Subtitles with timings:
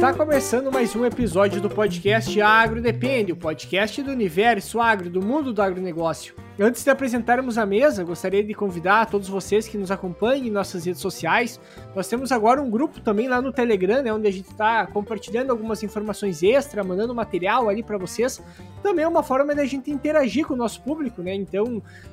[0.00, 5.20] Está começando mais um episódio do podcast Agro Depende, o podcast do universo agro, do
[5.20, 6.34] mundo do agronegócio.
[6.62, 10.84] Antes de apresentarmos a mesa, gostaria de convidar todos vocês que nos acompanhem em nossas
[10.84, 11.58] redes sociais.
[11.96, 15.52] Nós temos agora um grupo também lá no Telegram, né, onde a gente está compartilhando
[15.52, 18.42] algumas informações extra, mandando material ali para vocês.
[18.82, 21.34] Também é uma forma de a gente interagir com o nosso público, né?
[21.34, 21.64] Então,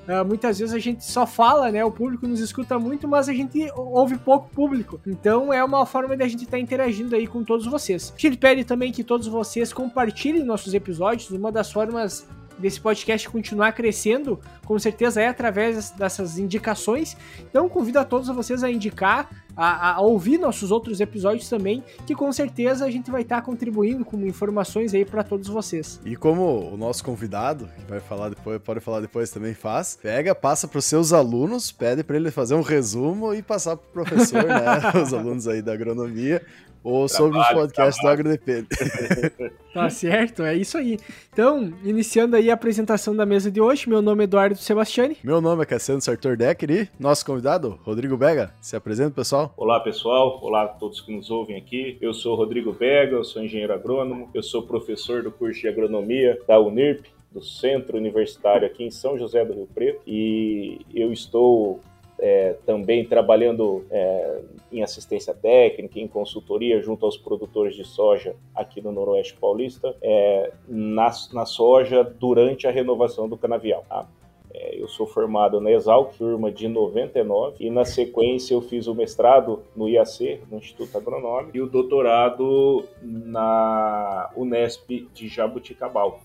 [0.08, 1.84] uh, muitas vezes a gente só fala, né?
[1.84, 4.98] O público nos escuta muito, mas a gente ouve pouco público.
[5.06, 8.14] Então, é uma forma de a gente estar tá interagindo aí com todos vocês.
[8.16, 11.32] A gente pede também que todos vocês compartilhem nossos episódios.
[11.32, 12.26] Uma das formas
[12.58, 17.16] desse podcast continuar crescendo, com certeza é através dessas indicações.
[17.42, 22.14] Então convido a todos vocês a indicar, a, a ouvir nossos outros episódios também, que
[22.14, 26.00] com certeza a gente vai estar contribuindo com informações aí para todos vocês.
[26.06, 30.36] E como o nosso convidado, que vai falar depois, pode falar depois também faz, pega,
[30.36, 34.06] passa para os seus alunos, pede para ele fazer um resumo e passar para o
[34.06, 36.42] professor, né, os alunos aí da agronomia,
[36.84, 38.68] ou sobre os podcasts do AgroDepende.
[39.78, 40.98] Tá certo, é isso aí.
[41.32, 45.18] Então, iniciando aí a apresentação da mesa de hoje, meu nome é Eduardo Sebastiani.
[45.24, 48.52] Meu nome é Cassiano Sartor Decker e nosso convidado, Rodrigo Bega.
[48.60, 49.54] Se apresenta, pessoal.
[49.56, 50.40] Olá, pessoal.
[50.42, 51.96] Olá a todos que nos ouvem aqui.
[52.02, 56.42] Eu sou Rodrigo Bega, eu sou engenheiro agrônomo, eu sou professor do curso de agronomia
[56.48, 61.82] da Unirp, do Centro Universitário aqui em São José do Rio Preto, e eu estou
[62.20, 68.82] é, também trabalhando é, em assistência técnica, em consultoria junto aos produtores de soja aqui
[68.82, 73.86] no Noroeste Paulista, é, na, na soja durante a renovação do canavial.
[73.88, 74.08] Tá?
[74.54, 78.96] É, eu sou formado na Exalc, turma de 99, e na sequência eu fiz o
[78.96, 86.22] mestrado no IAC, no Instituto Agronômico, e o doutorado na Unesp de Jabuticabal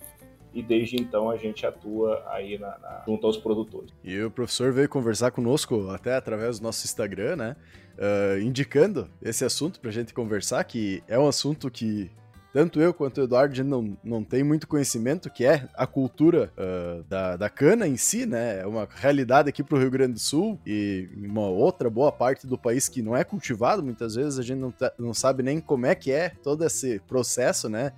[0.54, 3.90] e desde então a gente atua aí na, na, junto aos produtores.
[4.04, 7.56] E o professor veio conversar conosco até através do nosso Instagram, né?
[7.92, 12.10] Uh, indicando esse assunto para a gente conversar, que é um assunto que
[12.52, 17.02] tanto eu quanto o Eduardo não, não tem muito conhecimento, que é a cultura uh,
[17.04, 18.60] da, da cana em si, né?
[18.60, 22.46] É uma realidade aqui para o Rio Grande do Sul e uma outra boa parte
[22.46, 25.60] do país que não é cultivado, muitas vezes a gente não, tá, não sabe nem
[25.60, 27.92] como é que é todo esse processo, né?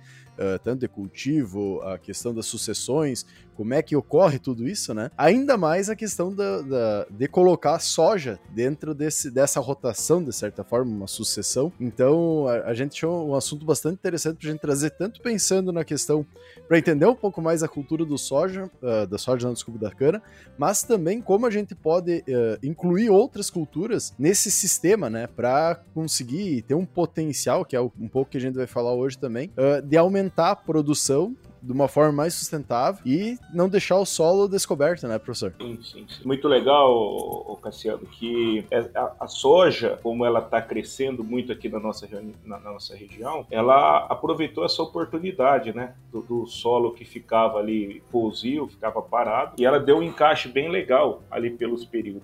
[0.63, 3.25] Tanto de cultivo, a questão das sucessões,
[3.55, 5.09] como é que ocorre tudo isso, né?
[5.17, 10.63] Ainda mais a questão da, da, de colocar soja dentro desse, dessa rotação, de certa
[10.63, 11.71] forma, uma sucessão.
[11.79, 15.71] Então, a, a gente achou um assunto bastante interessante para a gente trazer, tanto pensando
[15.71, 16.25] na questão,
[16.67, 19.91] para entender um pouco mais a cultura do soja, uh, da soja, não, desculpa, da
[19.91, 20.21] cana,
[20.57, 25.27] mas também como a gente pode uh, incluir outras culturas nesse sistema, né?
[25.27, 29.17] Para conseguir ter um potencial, que é um pouco que a gente vai falar hoje
[29.17, 34.05] também, uh, de aumentar a produção de uma forma mais sustentável e não deixar o
[34.05, 35.53] solo descoberto, né, professor?
[35.59, 36.05] Sim, sim.
[36.07, 36.21] sim.
[36.23, 38.87] Muito legal, Cassiano, que é,
[39.19, 42.07] a, soja, como ela está crescendo muito aqui na nossa,
[42.45, 48.67] na, nossa região, ela aproveitou essa oportunidade, né, do, do solo que ficava ali pousio,
[48.67, 52.23] ficava parado, e ela deu um encaixe bem legal ali pelos períodos.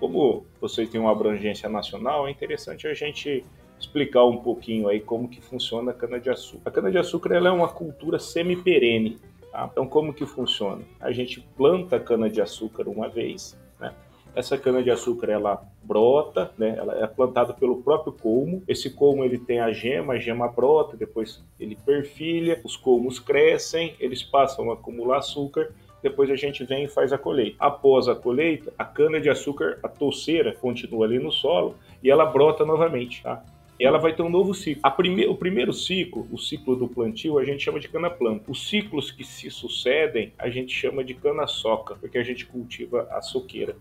[0.00, 3.44] Como vocês têm uma abrangência nacional, é interessante a gente
[3.82, 6.62] explicar um pouquinho aí como que funciona a cana-de-açúcar.
[6.64, 9.18] A cana-de-açúcar é uma cultura semi-perene.
[9.50, 9.68] Tá?
[9.70, 10.82] Então, como que funciona?
[11.00, 13.92] A gente planta a cana-de-açúcar uma vez, né?
[14.34, 16.74] Essa cana-de-açúcar ela brota, né?
[16.78, 18.62] Ela é plantada pelo próprio colmo.
[18.66, 23.94] Esse colmo ele tem a gema, a gema brota, depois ele perfilha, os colmos crescem,
[24.00, 25.70] eles passam a acumular açúcar
[26.02, 27.56] depois a gente vem e faz a colheita.
[27.60, 32.26] Após a colheita, a cana de açúcar, a touceira, continua ali no solo e ela
[32.26, 33.42] brota novamente, tá?
[33.80, 34.90] Ela vai ter um novo ciclo.
[34.96, 35.26] Prime...
[35.26, 38.50] O primeiro ciclo, o ciclo do plantio, a gente chama de cana-planta.
[38.50, 43.20] Os ciclos que se sucedem, a gente chama de cana-soca, porque a gente cultiva a
[43.20, 43.76] soqueira.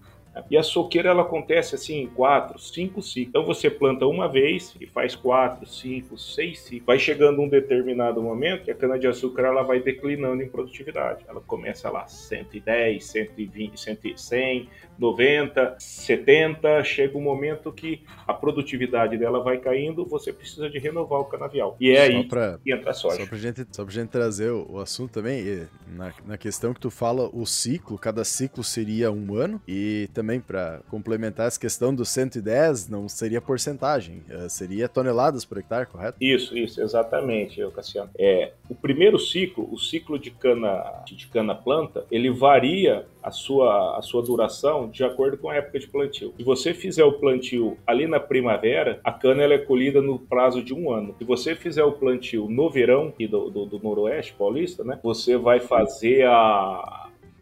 [0.49, 3.29] E a soqueira ela acontece assim em quatro, cinco ciclos.
[3.29, 6.85] Então você planta uma vez e faz quatro, cinco, seis ciclos.
[6.85, 11.25] Vai chegando um determinado momento que a cana de açúcar ela vai declinando em produtividade.
[11.27, 13.79] Ela começa lá 110, 120,
[14.15, 20.79] 100, 90, 70, chega um momento que a produtividade dela vai caindo, você precisa de
[20.79, 21.75] renovar o canavial.
[21.79, 23.17] E é só aí pra, que entra a soja.
[23.17, 26.79] Só pra gente, só pra gente trazer o, o assunto também, na, na questão que
[26.79, 31.93] tu fala, o ciclo, cada ciclo seria um ano e também para complementar essa questão
[31.93, 36.17] do 110, não seria porcentagem, eh, seria toneladas por hectare, correto?
[36.19, 38.09] Isso, isso, exatamente, Cassiano.
[38.17, 43.97] É, o primeiro ciclo, o ciclo de cana de cana planta, ele varia a sua,
[43.97, 46.33] a sua duração de acordo com a época de plantio.
[46.37, 50.63] Se você fizer o plantio ali na primavera, a cana ela é colhida no prazo
[50.63, 51.15] de um ano.
[51.17, 55.37] Se você fizer o plantio no verão, aqui do, do, do noroeste paulista, né, você
[55.37, 57.00] vai fazer a,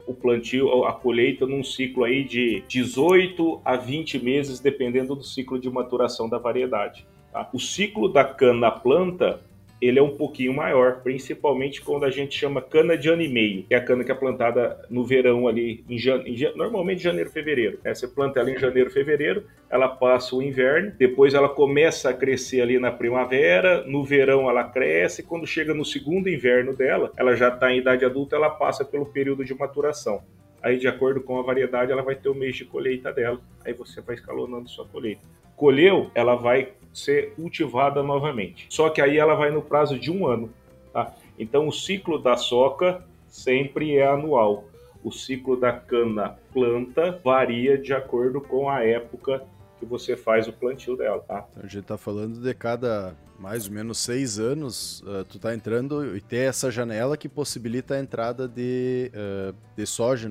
[0.10, 5.60] o plantio, a colheita num ciclo aí de 18 a 20 meses, dependendo do ciclo
[5.60, 7.06] de maturação da variedade.
[7.32, 7.48] Tá?
[7.54, 9.40] O ciclo da cana planta
[9.82, 13.64] ele é um pouquinho maior, principalmente quando a gente chama cana de ano e meio,
[13.64, 17.80] que é a cana que é plantada no verão ali, em, em normalmente janeiro, fevereiro.
[17.84, 17.94] Né?
[17.94, 22.62] Você planta ela em janeiro, fevereiro, ela passa o inverno, depois ela começa a crescer
[22.62, 27.50] ali na primavera, no verão ela cresce, quando chega no segundo inverno dela, ela já
[27.50, 30.22] está em idade adulta, ela passa pelo período de maturação.
[30.62, 33.40] Aí, de acordo com a variedade, ela vai ter o mês de colheita dela.
[33.66, 35.22] Aí você vai escalonando sua colheita.
[35.56, 38.68] Colheu, ela vai ser cultivada novamente.
[38.70, 40.50] Só que aí ela vai no prazo de um ano.
[40.94, 41.14] Tá?
[41.38, 44.66] Então o ciclo da soca sempre é anual.
[45.04, 49.44] O ciclo da cana planta varia de acordo com a época
[49.80, 51.48] que você faz o plantio dela, tá?
[51.56, 56.18] A gente tá falando de cada mais ou menos seis anos, uh, tu tá entrando
[56.18, 60.30] e ter essa janela que possibilita a entrada de, uh, de soja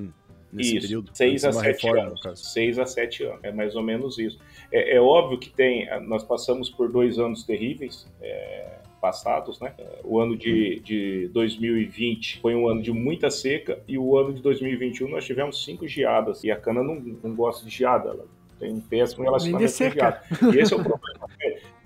[0.51, 1.11] nesse isso, período.
[1.13, 2.51] Seis a sete reforma, anos.
[2.51, 4.39] Seis a sete anos, é mais ou menos isso.
[4.71, 9.73] É, é, óbvio que tem, nós passamos por dois anos terríveis é, passados, né?
[10.03, 14.41] O ano de, de 2020 foi um ano de muita seca e o ano de
[14.41, 18.25] 2021 nós tivemos cinco geadas e a cana não, não gosta de geada, ela
[18.59, 20.21] tem um péssimo relacionamento com geada.
[20.53, 21.27] E esse é o problema.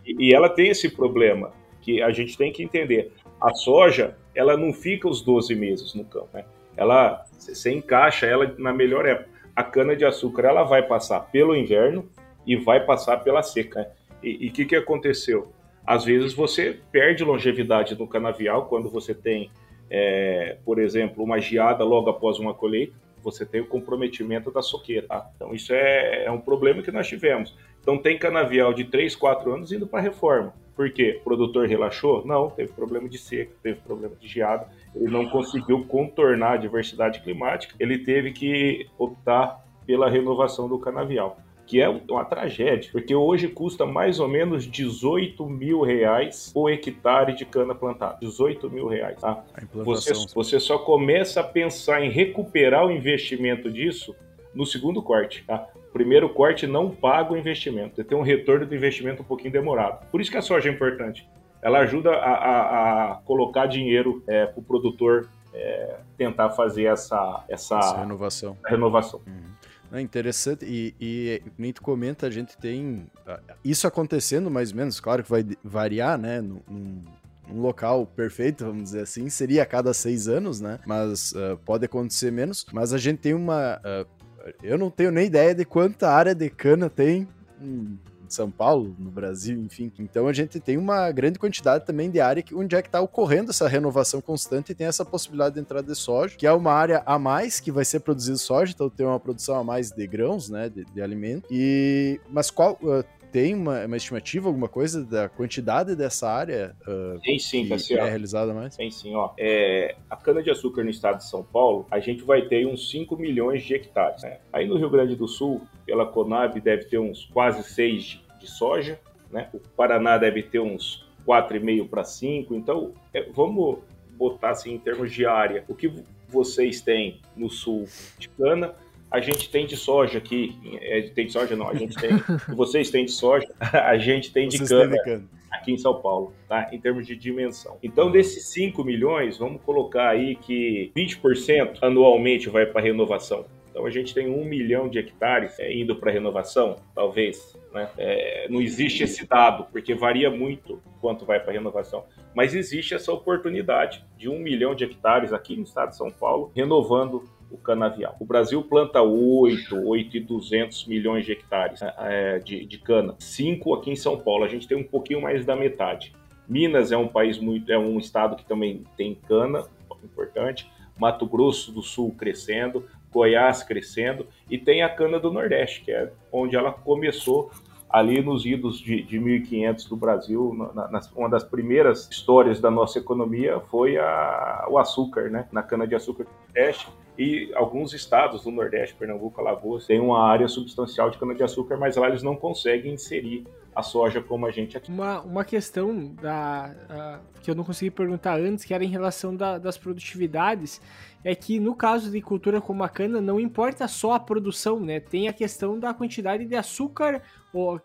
[0.05, 1.51] E, e ela tem esse problema
[1.81, 3.11] que a gente tem que entender.
[3.39, 6.45] A soja, ela não fica os 12 meses no campo, né?
[6.75, 9.29] Ela, você encaixa ela na melhor época.
[9.55, 12.09] A cana de açúcar, ela vai passar pelo inverno,
[12.45, 13.89] e vai passar pela seca.
[14.21, 15.51] E o que, que aconteceu?
[15.85, 19.51] Às vezes você perde longevidade no canavial quando você tem,
[19.89, 25.07] é, por exemplo, uma geada logo após uma colheita, você tem o comprometimento da soqueira.
[25.07, 25.29] Tá?
[25.35, 27.55] Então isso é, é, um problema que nós tivemos.
[27.81, 30.53] Então tem canavial de 3, 4 anos indo para reforma.
[30.75, 31.19] Por quê?
[31.21, 32.25] O produtor relaxou?
[32.25, 37.21] Não, teve problema de seca, teve problema de geada, ele não conseguiu contornar a diversidade
[37.21, 43.47] climática, ele teve que optar pela renovação do canavial que é uma tragédia, porque hoje
[43.47, 48.17] custa mais ou menos 18 mil reais o hectare de cana plantada.
[48.19, 49.43] 18 mil reais, tá?
[49.73, 54.15] Você, você só começa a pensar em recuperar o investimento disso
[54.53, 55.67] no segundo corte, tá?
[55.93, 60.05] Primeiro corte não paga o investimento, você tem um retorno do investimento um pouquinho demorado.
[60.09, 61.29] Por isso que a soja é importante.
[61.61, 67.45] Ela ajuda a, a, a colocar dinheiro é, para o produtor é, tentar fazer essa,
[67.47, 68.57] essa, essa renovação.
[68.65, 69.21] renovação.
[69.25, 69.53] Uhum.
[69.93, 74.77] É interessante, e, e nem tu comenta, a gente tem ah, isso acontecendo mais ou
[74.77, 77.03] menos, claro que vai variar, né, num,
[77.51, 82.31] local perfeito, vamos dizer assim, seria a cada seis anos, né, mas uh, pode acontecer
[82.31, 83.79] menos, mas a gente tem uma...
[83.85, 84.22] Uh,
[84.61, 87.27] eu não tenho nem ideia de quanta área de cana tem
[87.61, 87.97] hum,
[88.33, 89.91] são Paulo, no Brasil, enfim.
[89.99, 93.51] Então a gente tem uma grande quantidade também de área onde é que está ocorrendo
[93.51, 97.03] essa renovação constante e tem essa possibilidade de entrada de soja, que é uma área
[97.05, 100.49] a mais que vai ser produzido soja, então tem uma produção a mais de grãos,
[100.49, 101.47] né, de, de alimento.
[101.51, 103.03] E mas qual uh,
[103.33, 108.03] tem uma, uma, estimativa, alguma coisa da quantidade dessa área uh, tem sim, que é
[108.03, 108.77] realizada mais?
[108.77, 109.31] Tem sim, ó.
[109.39, 113.63] É, a cana-de-açúcar no estado de São Paulo, a gente vai ter uns 5 milhões
[113.63, 114.21] de hectares.
[114.21, 114.37] Né?
[114.53, 118.99] Aí no Rio Grande do Sul, pela Conab, deve ter uns quase 6 de soja,
[119.31, 119.49] né?
[119.51, 122.53] O Paraná deve ter uns 4,5 para 5.
[122.53, 123.79] Então, é, vamos
[124.11, 125.63] botar assim em termos de área.
[125.67, 125.91] O que
[126.29, 127.87] vocês têm no sul
[128.19, 128.75] de cana,
[129.13, 130.57] a gente tem de soja aqui.
[130.81, 132.11] É, tem de soja não, a gente tem.
[132.55, 136.33] vocês têm de soja, a gente tem de cana, de cana, aqui em São Paulo,
[136.49, 136.69] tá?
[136.71, 137.77] Em termos de dimensão.
[137.83, 143.45] Então, desses 5 milhões, vamos colocar aí que 20% anualmente vai para renovação.
[143.69, 147.57] Então a gente tem um milhão de hectares é, indo para renovação, talvez.
[147.73, 147.89] Né?
[147.97, 152.05] É, não existe esse dado, porque varia muito quanto vai para renovação.
[152.35, 156.51] Mas existe essa oportunidade de um milhão de hectares aqui no estado de São Paulo,
[156.55, 158.15] renovando o canavial.
[158.19, 163.15] O Brasil planta 8, 8 e 200 milhões de hectares né, é, de, de cana.
[163.19, 166.15] 5 aqui em São Paulo, a gente tem um pouquinho mais da metade.
[166.49, 169.63] Minas é um país muito, é um estado que também tem cana,
[170.03, 170.69] importante.
[170.99, 176.11] Mato Grosso do Sul crescendo, Goiás crescendo, e tem a cana do Nordeste, que é
[176.31, 177.51] onde ela começou
[177.89, 182.71] ali nos idos de, de 1500 do Brasil, na, na, uma das primeiras histórias da
[182.71, 185.47] nossa economia foi a, o açúcar, né?
[185.51, 186.87] Na cana-de-açúcar do Nordeste.
[187.17, 192.07] E alguns estados do Nordeste, Pernambuco, Alagoas, têm uma área substancial de cana-de-açúcar, mas lá
[192.07, 194.91] eles não conseguem inserir a soja como a gente aqui.
[194.91, 199.57] Uma, uma questão da, que eu não consegui perguntar antes, que era em relação da,
[199.57, 200.81] das produtividades,
[201.23, 204.99] é que no caso de cultura como a cana, não importa só a produção, né?
[204.99, 207.21] Tem a questão da quantidade de açúcar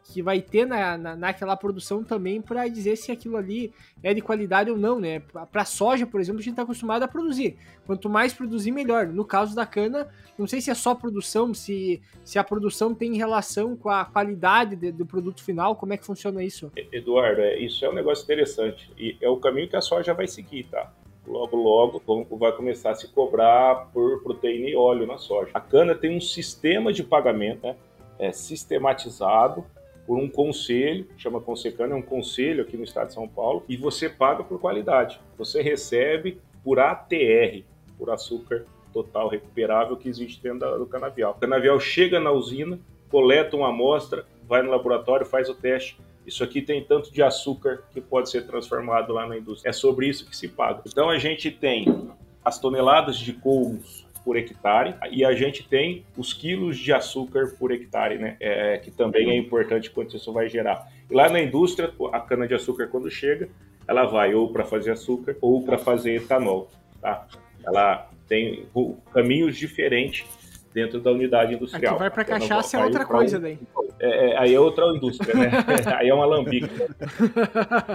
[0.02, 4.23] que vai ter na, na, naquela produção também para dizer se aquilo ali é de
[4.23, 5.21] qualidade ou não, né?
[5.52, 7.59] Para soja, por exemplo, a gente está acostumado a produzir.
[7.87, 9.07] Quanto mais produzir, melhor.
[9.07, 13.14] No caso da cana, não sei se é só produção, se, se a produção tem
[13.14, 16.73] relação com a qualidade de, do produto final, Como é que funciona isso?
[16.90, 20.26] Eduardo, é, isso é um negócio interessante e é o caminho que a soja vai
[20.26, 20.90] seguir, tá?
[21.28, 25.50] Logo logo vai começar a se cobrar por proteína e óleo na soja.
[25.54, 27.76] A cana tem um sistema de pagamento né,
[28.18, 29.64] é, sistematizado
[30.06, 33.76] por um conselho, chama Consecana, é um conselho aqui no estado de São Paulo, e
[33.76, 35.20] você paga por qualidade.
[35.37, 37.62] Você recebe por ATR,
[37.99, 41.32] por açúcar total recuperável que existe dentro do canavial.
[41.32, 42.80] O canavial chega na usina,
[43.11, 47.82] coleta uma amostra, vai no laboratório, faz o teste, isso aqui tem tanto de açúcar
[47.90, 49.70] que pode ser transformado lá na indústria.
[49.70, 50.82] É sobre isso que se paga.
[50.87, 52.11] Então a gente tem
[52.44, 57.73] as toneladas de couros por hectare e a gente tem os quilos de açúcar por
[57.73, 58.37] hectare, né?
[58.38, 60.87] É, que também é importante quanto isso vai gerar.
[61.11, 63.49] E lá na indústria, a cana de açúcar quando chega,
[63.87, 66.70] ela vai ou para fazer açúcar ou para fazer etanol,
[67.00, 67.26] tá?
[67.64, 68.66] Ela tem
[69.14, 70.26] caminhos diferentes
[70.72, 71.94] dentro da unidade industrial.
[71.94, 73.58] Aqui vai para cachaça é outra coisa um, daí.
[74.00, 75.50] É, é, aí é outra indústria, né?
[75.96, 76.70] aí é um alambique.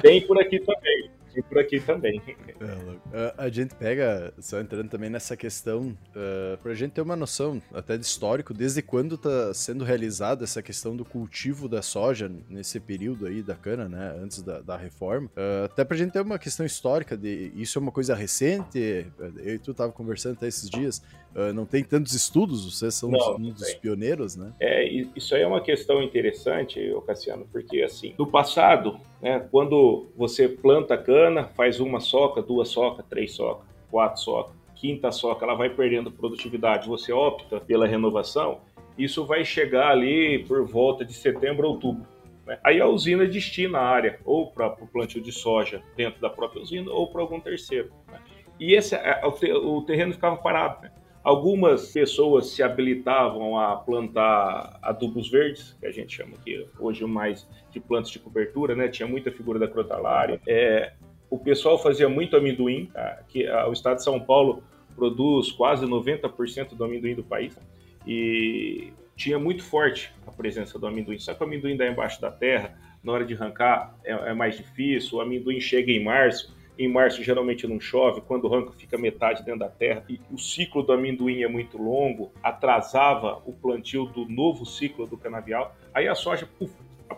[0.01, 1.11] Tem por aqui também.
[1.33, 2.21] Tem por aqui também.
[3.11, 7.61] É, a gente pega, só entrando também nessa questão, uh, pra gente ter uma noção
[7.73, 12.79] até de histórico, desde quando tá sendo realizada essa questão do cultivo da soja nesse
[12.79, 14.15] período aí da cana, né?
[14.21, 15.27] Antes da, da reforma.
[15.29, 19.07] Uh, até pra gente ter uma questão histórica de isso é uma coisa recente.
[19.37, 21.01] Eu e tu tava conversando até esses dias.
[21.35, 24.53] Uh, não tem tantos estudos, vocês são não, um dos pioneiros, né?
[24.59, 30.47] É, isso aí é uma questão interessante, Cassiano, porque assim, no passado, né, quando você
[30.47, 31.22] planta cana,
[31.55, 36.87] faz uma soca, duas socas, três socas, quatro socas, quinta soca, ela vai perdendo produtividade,
[36.87, 38.59] você opta pela renovação,
[38.97, 42.05] isso vai chegar ali por volta de setembro, outubro.
[42.45, 42.59] Né?
[42.63, 46.61] Aí a usina destina a área ou para o plantio de soja dentro da própria
[46.61, 47.91] usina ou para algum terceiro.
[48.11, 48.19] Né?
[48.59, 50.81] E esse, é, o terreno ficava parado.
[50.81, 50.91] Né?
[51.23, 57.47] Algumas pessoas se habilitavam a plantar adubos verdes, que a gente chama aqui hoje mais
[57.71, 58.89] de plantas de cobertura, né?
[58.89, 60.41] Tinha muita figura da crotalária.
[60.45, 60.91] É,
[61.33, 63.23] o pessoal fazia muito amendoim, tá?
[63.27, 64.61] que o estado de São Paulo
[64.95, 67.57] produz quase 90% do amendoim do país.
[68.05, 71.17] E tinha muito forte a presença do amendoim.
[71.17, 74.57] Só que o amendoim dá embaixo da terra, na hora de arrancar é, é mais
[74.57, 75.17] difícil.
[75.17, 79.43] O amendoim chega em março, em março geralmente não chove, quando o ranco fica metade
[79.43, 84.29] dentro da terra e o ciclo do amendoim é muito longo, atrasava o plantio do
[84.29, 85.75] novo ciclo do canavial.
[85.95, 86.71] Aí a soja puf,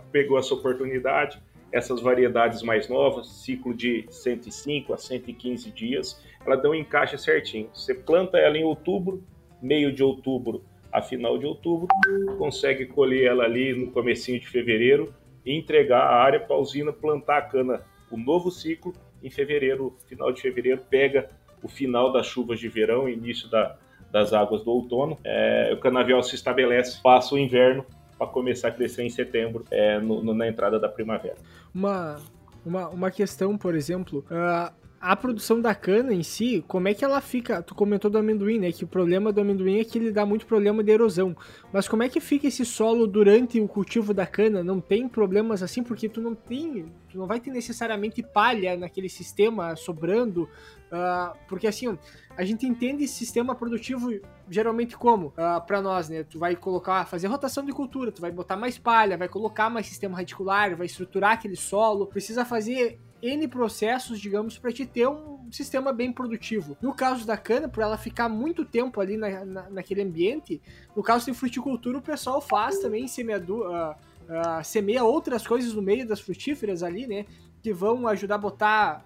[0.10, 1.38] pegou essa oportunidade,
[1.75, 7.70] essas variedades mais novas, ciclo de 105 a 115 dias, ela deu um encaixe certinho.
[7.74, 9.22] Você planta ela em outubro,
[9.62, 11.89] meio de outubro a final de outubro,
[12.38, 15.13] consegue colher ela ali no comecinho de fevereiro
[15.46, 19.98] e entregar a área para a usina plantar a cana, o novo ciclo, em fevereiro,
[20.08, 21.29] final de fevereiro, pega
[21.62, 23.75] o final das chuvas de verão, início da,
[24.10, 27.86] das águas do outono, é, o canavial se estabelece, passa o inverno
[28.17, 31.36] para começar a crescer em setembro, é, no, no, na entrada da primavera.
[31.74, 32.17] Uma,
[32.65, 34.74] uma, uma questão, por exemplo, uh,
[35.05, 37.62] a produção da cana em si, como é que ela fica?
[37.62, 38.72] Tu comentou do amendoim, né?
[38.72, 41.38] Que o problema do amendoim é que ele dá muito problema de erosão.
[41.72, 44.63] Mas como é que fica esse solo durante o cultivo da cana?
[44.63, 45.84] Não tem problemas assim?
[45.84, 50.50] Porque tu não tem, tu não vai ter necessariamente palha naquele sistema sobrando.
[50.95, 51.97] Uh, porque assim,
[52.37, 54.09] a gente entende sistema produtivo
[54.49, 55.27] geralmente como?
[55.27, 56.23] Uh, ah, para nós, né?
[56.23, 59.87] Tu vai colocar, fazer rotação de cultura, tu vai botar mais palha, vai colocar mais
[59.87, 65.51] sistema radicular, vai estruturar aquele solo, precisa fazer N processos, digamos, para te ter um
[65.51, 66.77] sistema bem produtivo.
[66.81, 70.61] No caso da cana, por ela ficar muito tempo ali na, na, naquele ambiente,
[70.95, 73.91] no caso de fruticultura, o pessoal faz também semeadura.
[73.91, 77.27] Uh, Uh, semeia outras coisas no meio das frutíferas ali, né?
[77.65, 79.03] Que vão ajudar a botar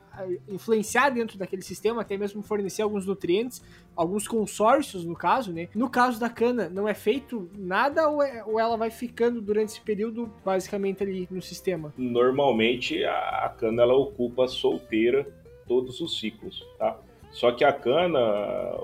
[0.50, 3.64] influenciar dentro daquele sistema, até mesmo fornecer alguns nutrientes,
[3.96, 5.70] alguns consórcios no caso, né?
[5.74, 9.70] No caso da cana, não é feito nada ou, é, ou ela vai ficando durante
[9.70, 11.94] esse período basicamente ali no sistema?
[11.98, 15.26] Normalmente a cana ela ocupa solteira
[15.66, 17.00] todos os ciclos, tá?
[17.32, 18.20] Só que a cana,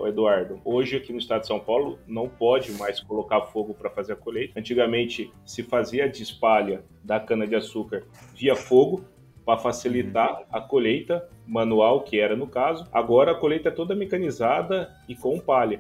[0.06, 4.14] Eduardo, hoje aqui no estado de São Paulo não pode mais colocar fogo para fazer
[4.14, 4.58] a colheita.
[4.58, 8.04] Antigamente se fazia a despalha da cana de açúcar
[8.36, 9.04] via fogo,
[9.46, 12.88] para facilitar a colheita manual, que era no caso.
[12.92, 15.80] Agora a colheita é toda mecanizada e com palha.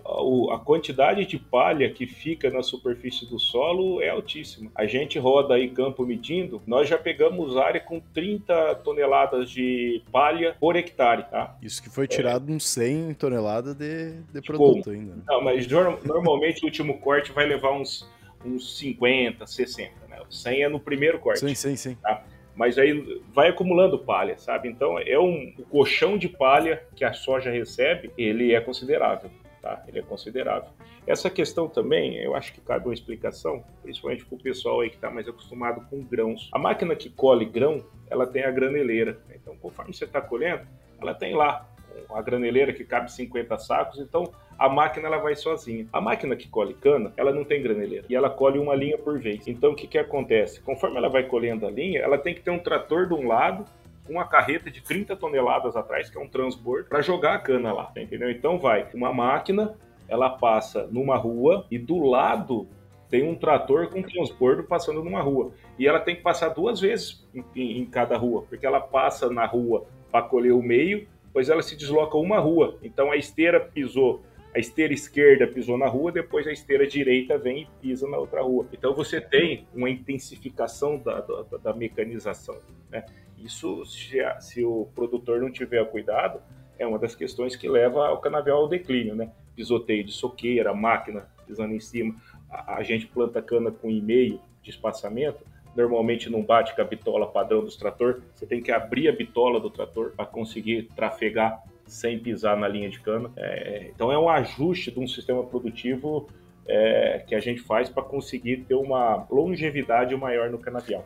[0.51, 4.72] a quantidade de palha que fica na superfície do solo é altíssima.
[4.75, 10.55] A gente roda aí campo medindo, nós já pegamos área com 30 toneladas de palha
[10.60, 11.57] por hectare, tá?
[11.62, 12.55] Isso que foi tirado é.
[12.55, 15.15] uns 100 toneladas de, de produto ainda.
[15.15, 15.24] Né?
[15.27, 18.07] Não, mas normalmente o último corte vai levar uns,
[18.45, 20.19] uns 50, 60, né?
[20.29, 21.39] 100 é no primeiro corte.
[21.39, 21.95] Sim, sim, sim.
[21.95, 22.24] Tá?
[22.56, 24.70] Mas aí vai acumulando palha, sabe?
[24.70, 29.30] Então é um o colchão de palha que a soja recebe, ele é considerável.
[29.62, 29.84] tá?
[29.88, 30.70] Ele é considerável.
[31.08, 34.96] Essa questão também, eu acho que cabe uma explicação, principalmente para o pessoal aí que
[34.96, 36.50] está mais acostumado com grãos.
[36.52, 39.20] A máquina que colhe grão, ela tem a graneleira.
[39.34, 40.66] Então, conforme você está colhendo,
[41.00, 41.68] ela tem lá
[42.14, 45.88] a graneleira que cabe 50 sacos, então a máquina ela vai sozinha.
[45.92, 49.20] A máquina que colhe cana, ela não tem graneleira e ela colhe uma linha por
[49.20, 49.48] vez.
[49.48, 50.62] Então o que, que acontece?
[50.62, 53.66] Conforme ela vai colhendo a linha, ela tem que ter um trator de um lado
[54.10, 57.92] uma carreta de 30 toneladas atrás, que é um transbordo, para jogar a cana lá,
[57.98, 58.30] entendeu?
[58.30, 59.75] Então vai uma máquina,
[60.08, 62.68] ela passa numa rua e do lado
[63.10, 65.52] tem um trator com transbordo passando numa rua.
[65.78, 67.25] E ela tem que passar duas vezes
[67.56, 71.62] em, em cada rua, porque ela passa na rua para colher o meio depois ela
[71.62, 72.80] se desloca uma rua.
[72.82, 74.24] Então a esteira pisou,
[74.56, 78.42] a esteira esquerda pisou na rua, depois a esteira direita vem e pisa na outra
[78.42, 78.65] rua.
[78.72, 82.58] Então você tem uma intensificação da, da, da mecanização.
[82.89, 83.06] Né?
[83.38, 86.39] Isso, se, se, o produtor não tiver cuidado,
[86.80, 89.13] é uma das questões que leva o canavial ao declínio.
[89.13, 89.30] Né?
[89.58, 92.15] Pisoteio de soqueira, máquina pisando em cima.
[92.50, 97.27] A, a gente planta cana com e-mail de espaçamento, normalmente não bate com a bitola
[97.27, 102.17] padrão dos trator, você tem que abrir a bitola do trator para conseguir trafegar sem
[102.17, 103.32] pisar na linha de cana.
[103.36, 106.27] É, então é um ajuste de um sistema produtivo
[106.67, 111.05] é, que a gente faz para conseguir ter uma longevidade maior no canavial.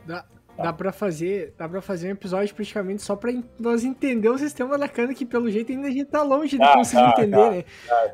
[0.59, 0.63] Dá, Tá.
[0.63, 4.77] Dá pra fazer, dá para fazer um episódio praticamente só pra nós entender o sistema
[4.77, 7.63] da cana, que pelo jeito ainda a gente tá longe de conseguir entender, né?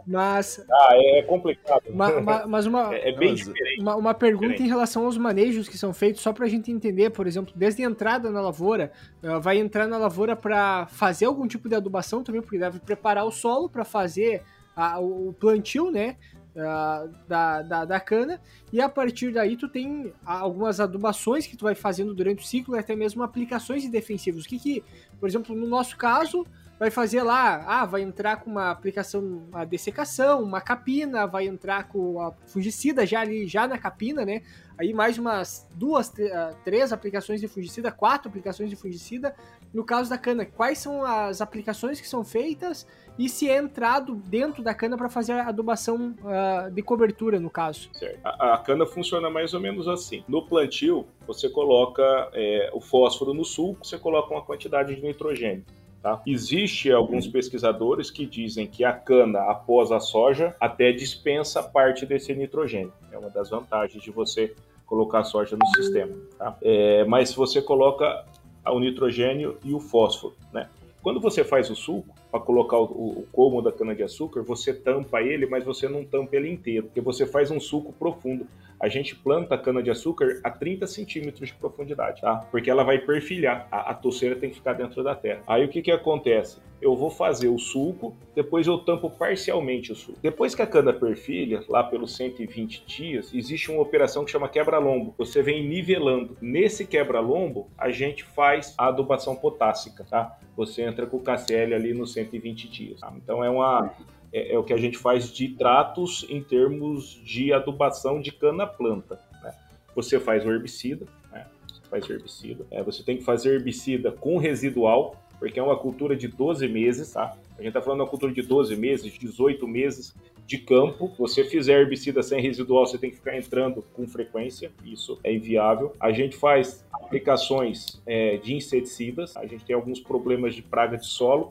[0.06, 0.64] Mas.
[0.72, 1.84] Ah, é complicado.
[1.94, 2.94] Ma, ma, mas uma.
[2.96, 3.82] É, é bem diferente.
[3.82, 4.68] Uma, uma pergunta diferente.
[4.68, 7.88] em relação aos manejos que são feitos, só pra gente entender, por exemplo, desde a
[7.88, 8.92] entrada na lavoura,
[9.24, 13.26] uh, vai entrar na lavoura para fazer algum tipo de adubação também, porque deve preparar
[13.26, 14.44] o solo para fazer
[14.76, 16.18] a, o plantio, né?
[16.56, 21.64] Uh, da, da, da, cana, e a partir daí tu tem algumas adubações que tu
[21.64, 24.46] vai fazendo durante o ciclo, até mesmo aplicações de defensivos.
[24.46, 24.84] O que, que
[25.20, 26.46] por exemplo, no nosso caso,
[26.78, 31.88] vai fazer lá, ah, vai entrar com uma aplicação, uma dessecação, uma capina, vai entrar
[31.88, 34.42] com a fungicida já ali, já na capina, né?
[34.78, 39.34] Aí mais umas duas, ah, três aplicações de fungicida, quatro aplicações de fungicida.
[39.74, 42.86] No caso da cana, quais são as aplicações que são feitas
[43.18, 47.50] e se é entrado dentro da cana para fazer a adubação uh, de cobertura, no
[47.50, 47.90] caso?
[47.94, 48.20] Certo.
[48.24, 50.24] A, a, cana funciona mais ou menos assim.
[50.28, 55.64] No plantio, você coloca é, o fósforo no sulco, você coloca uma quantidade de nitrogênio.
[56.02, 56.22] Tá?
[56.28, 62.32] Existe alguns pesquisadores que dizem que a cana, após a soja, até dispensa parte desse
[62.36, 62.94] nitrogênio.
[63.12, 64.54] É uma das vantagens de você
[64.86, 66.14] colocar a soja no sistema.
[66.38, 66.56] Tá?
[66.62, 68.24] É, mas você coloca
[68.68, 70.36] o nitrogênio e o fósforo.
[70.54, 70.70] Né?
[71.06, 75.46] Quando você faz o suco, para colocar o, o colmo da cana-de-açúcar, você tampa ele,
[75.46, 78.48] mas você não tampa ele inteiro, porque você faz um suco profundo.
[78.86, 82.46] A gente planta a cana-de-açúcar a 30 centímetros de profundidade, tá?
[82.52, 83.68] Porque ela vai perfilhar.
[83.72, 85.42] A, a tem que ficar dentro da terra.
[85.48, 86.60] Aí o que que acontece?
[86.80, 90.20] Eu vou fazer o suco, depois eu tampo parcialmente o suco.
[90.22, 95.16] Depois que a cana perfilha, lá pelos 120 dias, existe uma operação que chama quebra-lombo.
[95.18, 96.38] Você vem nivelando.
[96.40, 100.38] Nesse quebra-lombo, a gente faz a adubação potássica, tá?
[100.56, 103.02] Você entra com o KCL ali no 120 120 dias.
[103.02, 103.14] Tá?
[103.16, 103.92] Então é uma
[104.36, 109.18] é, é, o que a gente faz de tratos em termos de adubação de cana-planta.
[109.42, 109.56] Né?
[109.96, 111.48] Você faz o herbicida, né?
[111.66, 112.66] você faz herbicida.
[112.70, 117.14] É, você tem que fazer herbicida com residual, porque é uma cultura de 12 meses,
[117.14, 117.38] tá?
[117.58, 120.14] A gente está falando de uma cultura de 12 meses, 18 meses
[120.46, 121.14] de campo.
[121.18, 124.70] Você fizer herbicida sem residual, você tem que ficar entrando com frequência.
[124.84, 125.94] Isso é inviável.
[125.98, 129.38] A gente faz aplicações é, de inseticidas.
[129.38, 131.48] A gente tem alguns problemas de praga de solo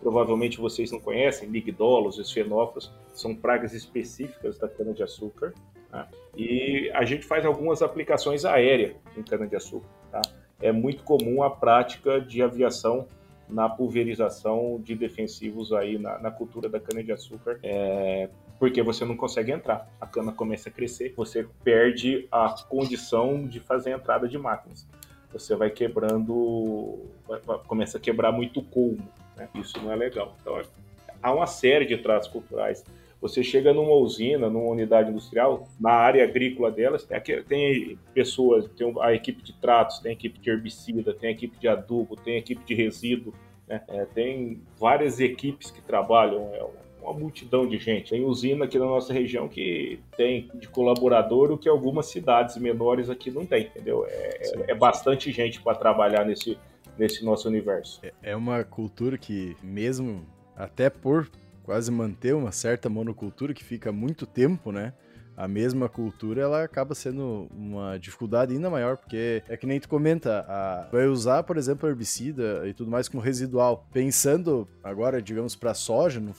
[0.00, 5.54] provavelmente vocês não conhecem, migdolos, esfenófilos, são pragas específicas da cana-de-açúcar.
[5.90, 6.08] Tá?
[6.36, 9.88] E a gente faz algumas aplicações aéreas em cana-de-açúcar.
[10.10, 10.22] Tá?
[10.60, 13.06] É muito comum a prática de aviação
[13.48, 19.50] na pulverização de defensivos aí na, na cultura da cana-de-açúcar, é, porque você não consegue
[19.50, 19.88] entrar.
[20.00, 24.86] A cana começa a crescer, você perde a condição de fazer a entrada de máquinas.
[25.32, 29.08] Você vai quebrando, vai, vai, começa a quebrar muito colmo.
[29.40, 29.48] Né?
[29.54, 30.36] Isso não é legal.
[30.40, 30.60] Então,
[31.22, 32.84] há uma série de tratos culturais.
[33.20, 37.06] Você chega numa usina, numa unidade industrial, na área agrícola delas,
[37.48, 41.58] tem pessoas, tem a equipe de tratos, tem a equipe de herbicida, tem a equipe
[41.58, 43.34] de adubo, tem a equipe de resíduo,
[43.68, 43.82] né?
[43.88, 46.64] é, tem várias equipes que trabalham, é
[47.02, 48.10] uma multidão de gente.
[48.10, 53.10] Tem usina aqui na nossa região que tem de colaborador o que algumas cidades menores
[53.10, 54.06] aqui não tem, entendeu?
[54.08, 56.58] É, é bastante gente para trabalhar nesse,
[57.00, 57.98] nesse nosso universo.
[58.02, 61.30] É, é uma cultura que, mesmo até por
[61.62, 64.92] quase manter uma certa monocultura que fica muito tempo, né?
[65.40, 69.88] a mesma cultura, ela acaba sendo uma dificuldade ainda maior, porque é que nem tu
[69.88, 73.86] comenta, a, vai usar, por exemplo, herbicida e tudo mais como residual.
[73.90, 76.34] Pensando agora, digamos, para soja no,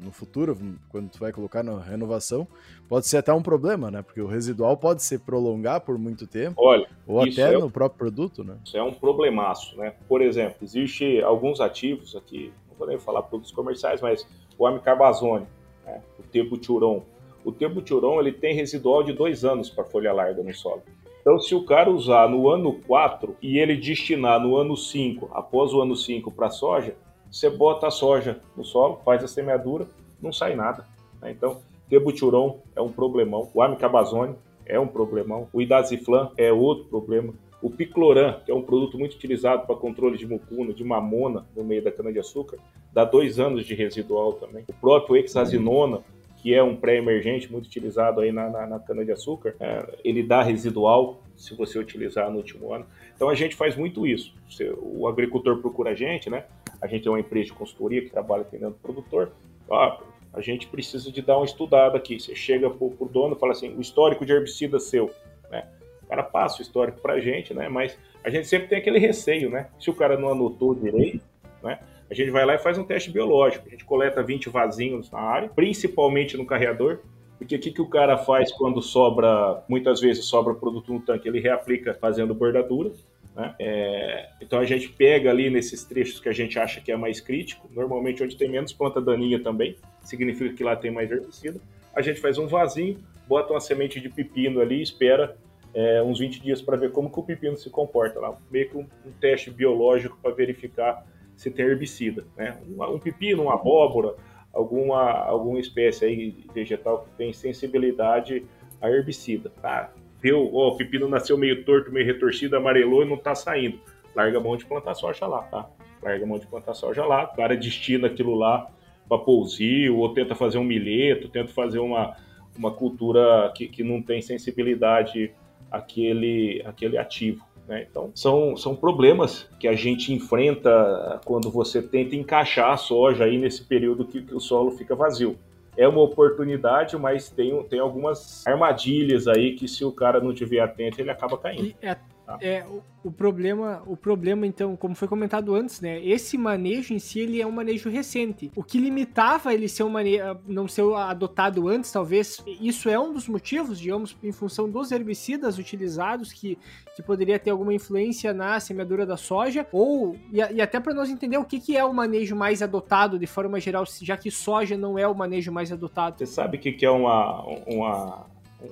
[0.00, 0.56] no futuro,
[0.88, 2.46] quando tu vai colocar na renovação,
[2.88, 4.02] pode ser até um problema, né?
[4.02, 6.54] Porque o residual pode se prolongar por muito tempo.
[6.58, 8.56] Olha, ou até é, no próprio produto, né?
[8.64, 9.94] Isso é um problemaço, né?
[10.08, 14.26] Por exemplo, existe alguns ativos aqui, não vou nem falar produtos comerciais, mas
[14.58, 15.46] o amicarbazone,
[15.84, 16.00] né?
[16.18, 17.02] o tebuturon.
[17.44, 20.82] O tebuturon ele tem residual de dois anos para folha larga no solo.
[21.20, 25.72] Então, se o cara usar no ano 4 e ele destinar no ano 5, após
[25.72, 26.94] o ano 5 para soja,
[27.30, 29.88] você bota a soja no solo, faz a semeadura,
[30.20, 30.86] não sai nada.
[31.22, 31.30] Né?
[31.30, 34.34] Então, tebuturon é um problemão, o amicabazone
[34.66, 39.14] é um problemão, o idaziflan é outro problema, o picloram, que é um produto muito
[39.14, 42.58] utilizado para controle de mucuna, de mamona no meio da cana-de-açúcar,
[42.92, 44.64] dá dois anos de residual também.
[44.68, 46.02] O próprio hexazinona,
[46.36, 51.22] que é um pré-emergente muito utilizado aí na, na, na cana-de-açúcar, é, ele dá residual
[51.34, 52.84] se você utilizar no último ano.
[53.16, 54.34] Então a gente faz muito isso.
[54.82, 56.44] O agricultor procura a gente, né?
[56.82, 59.32] A gente é uma empresa de consultoria que trabalha atendendo o produtor.
[59.70, 59.98] Ah,
[60.34, 62.18] a gente precisa de dar uma estudada aqui.
[62.18, 65.10] Você chega para o dono e fala assim, o histórico de herbicida seu,
[65.50, 65.68] né?
[66.02, 67.68] O cara passa o histórico para a gente, né?
[67.68, 69.68] Mas a gente sempre tem aquele receio, né?
[69.78, 71.24] Se o cara não anotou direito,
[71.62, 71.78] né?
[72.10, 73.66] A gente vai lá e faz um teste biológico.
[73.66, 77.00] A gente coleta 20 vasinhos na área, principalmente no carreador,
[77.38, 81.28] porque o que, que o cara faz quando sobra, muitas vezes sobra produto no tanque?
[81.28, 82.90] Ele reaplica fazendo bordadura.
[83.34, 83.54] Né?
[83.58, 87.20] É, então a gente pega ali nesses trechos que a gente acha que é mais
[87.20, 91.60] crítico, normalmente onde tem menos planta daninha também, significa que lá tem mais herbicida.
[91.94, 95.36] A gente faz um vasinho, bota uma semente de pepino ali, espera
[95.74, 98.76] é, uns 20 dias para ver como que o pepino se comporta lá, meio que
[98.76, 101.04] um, um teste biológico para verificar
[101.36, 102.56] se tem herbicida, né?
[102.68, 104.14] Um, um, pepino, uma abóbora,
[104.52, 108.46] alguma alguma espécie aí vegetal que tem sensibilidade
[108.80, 109.92] a herbicida, tá?
[110.24, 113.78] Deu, ó, o pepino nasceu meio torto, meio retorcido, amarelou e não tá saindo.
[114.16, 115.68] Larga a mão de plantar soja lá, tá?
[116.02, 118.66] Larga a mão de plantar soja lá, o cara destina aquilo lá
[119.06, 122.16] para pousio, ou tenta fazer um milheto, tenta fazer uma,
[122.56, 125.30] uma cultura que, que não tem sensibilidade
[125.70, 127.44] àquele, àquele ativo.
[127.68, 127.86] Né?
[127.90, 133.36] Então, são, são problemas que a gente enfrenta quando você tenta encaixar a soja aí
[133.36, 135.36] nesse período que, que o solo fica vazio.
[135.76, 140.60] É uma oportunidade, mas tem, tem algumas armadilhas aí que se o cara não tiver
[140.60, 141.74] atento, ele acaba caindo.
[141.82, 142.38] É, tá?
[142.40, 142.64] é,
[143.04, 146.02] o problema, o problema então, como foi comentado antes, né?
[146.04, 148.50] Esse manejo em si ele é um manejo recente.
[148.56, 153.12] O que limitava ele ser um manejo, não ser adotado antes, talvez, isso é um
[153.12, 156.58] dos motivos, digamos, em função dos herbicidas utilizados que,
[156.96, 161.10] que poderia ter alguma influência na semeadura da soja, ou e, e até para nós
[161.10, 164.76] entender o que, que é o manejo mais adotado de forma geral, já que soja
[164.76, 166.18] não é o manejo mais adotado.
[166.18, 168.26] Você sabe o que, que é uma, uma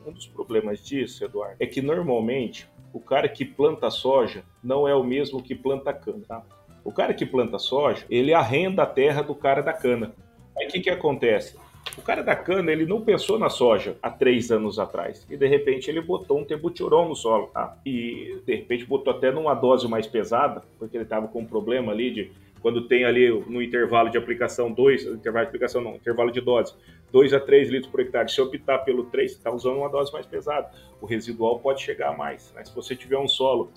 [0.06, 4.94] um dos problemas disso, Eduardo, é que normalmente o cara que planta soja não é
[4.94, 6.22] o mesmo que planta cana.
[6.28, 6.42] Tá?
[6.84, 10.12] O cara que planta soja, ele arrenda a terra do cara da cana.
[10.56, 11.56] Aí o que, que acontece?
[11.96, 15.26] O cara da cana, ele não pensou na soja há três anos atrás.
[15.30, 17.48] E de repente ele botou um tebutirão no solo.
[17.48, 17.76] Tá?
[17.84, 21.92] E de repente botou até numa dose mais pesada, porque ele estava com um problema
[21.92, 26.30] ali de quando tem ali no intervalo de aplicação 2, intervalo de aplicação não, intervalo
[26.30, 26.74] de dose,
[27.10, 28.30] 2 a 3 litros por hectare.
[28.30, 30.70] Se optar pelo 3, você está usando uma dose mais pesada.
[31.00, 32.52] O residual pode chegar a mais.
[32.54, 32.64] Né?
[32.64, 33.70] Se você tiver um solo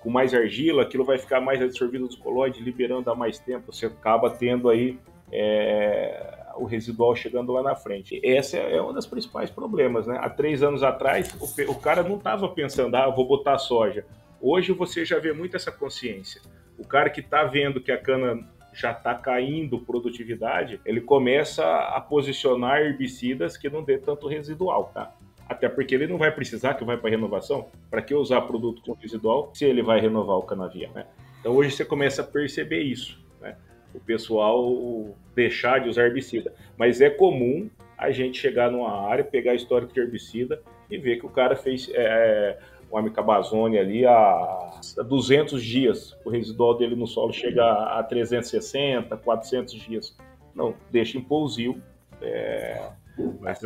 [0.00, 3.72] com mais argila, aquilo vai ficar mais absorvido dos colóides, liberando a mais tempo.
[3.72, 4.98] Você acaba tendo aí
[5.30, 8.20] é, o residual chegando lá na frente.
[8.22, 10.06] Esse é um dos principais problemas.
[10.06, 10.18] Né?
[10.20, 14.04] Há três anos atrás, o, o cara não estava pensando, ah, vou botar soja.
[14.40, 16.42] Hoje você já vê muito essa consciência.
[16.78, 22.00] O cara que está vendo que a cana já está caindo produtividade, ele começa a
[22.00, 25.14] posicionar herbicidas que não dê tanto residual, tá?
[25.48, 27.68] Até porque ele não vai precisar que vai para renovação.
[27.90, 31.06] Para que usar produto com residual se ele vai renovar o canavial, né?
[31.40, 33.56] Então hoje você começa a perceber isso, né?
[33.94, 36.54] O pessoal deixar de usar herbicida.
[36.78, 41.26] Mas é comum a gente chegar numa área, pegar histórico de herbicida e ver que
[41.26, 42.58] o cara fez é,
[42.92, 44.70] o amicabazone ali a
[45.08, 46.14] 200 dias.
[46.26, 50.16] O residual dele no solo chega a 360, 400 dias.
[50.54, 51.82] Não, deixa em pousio.
[52.20, 52.90] É,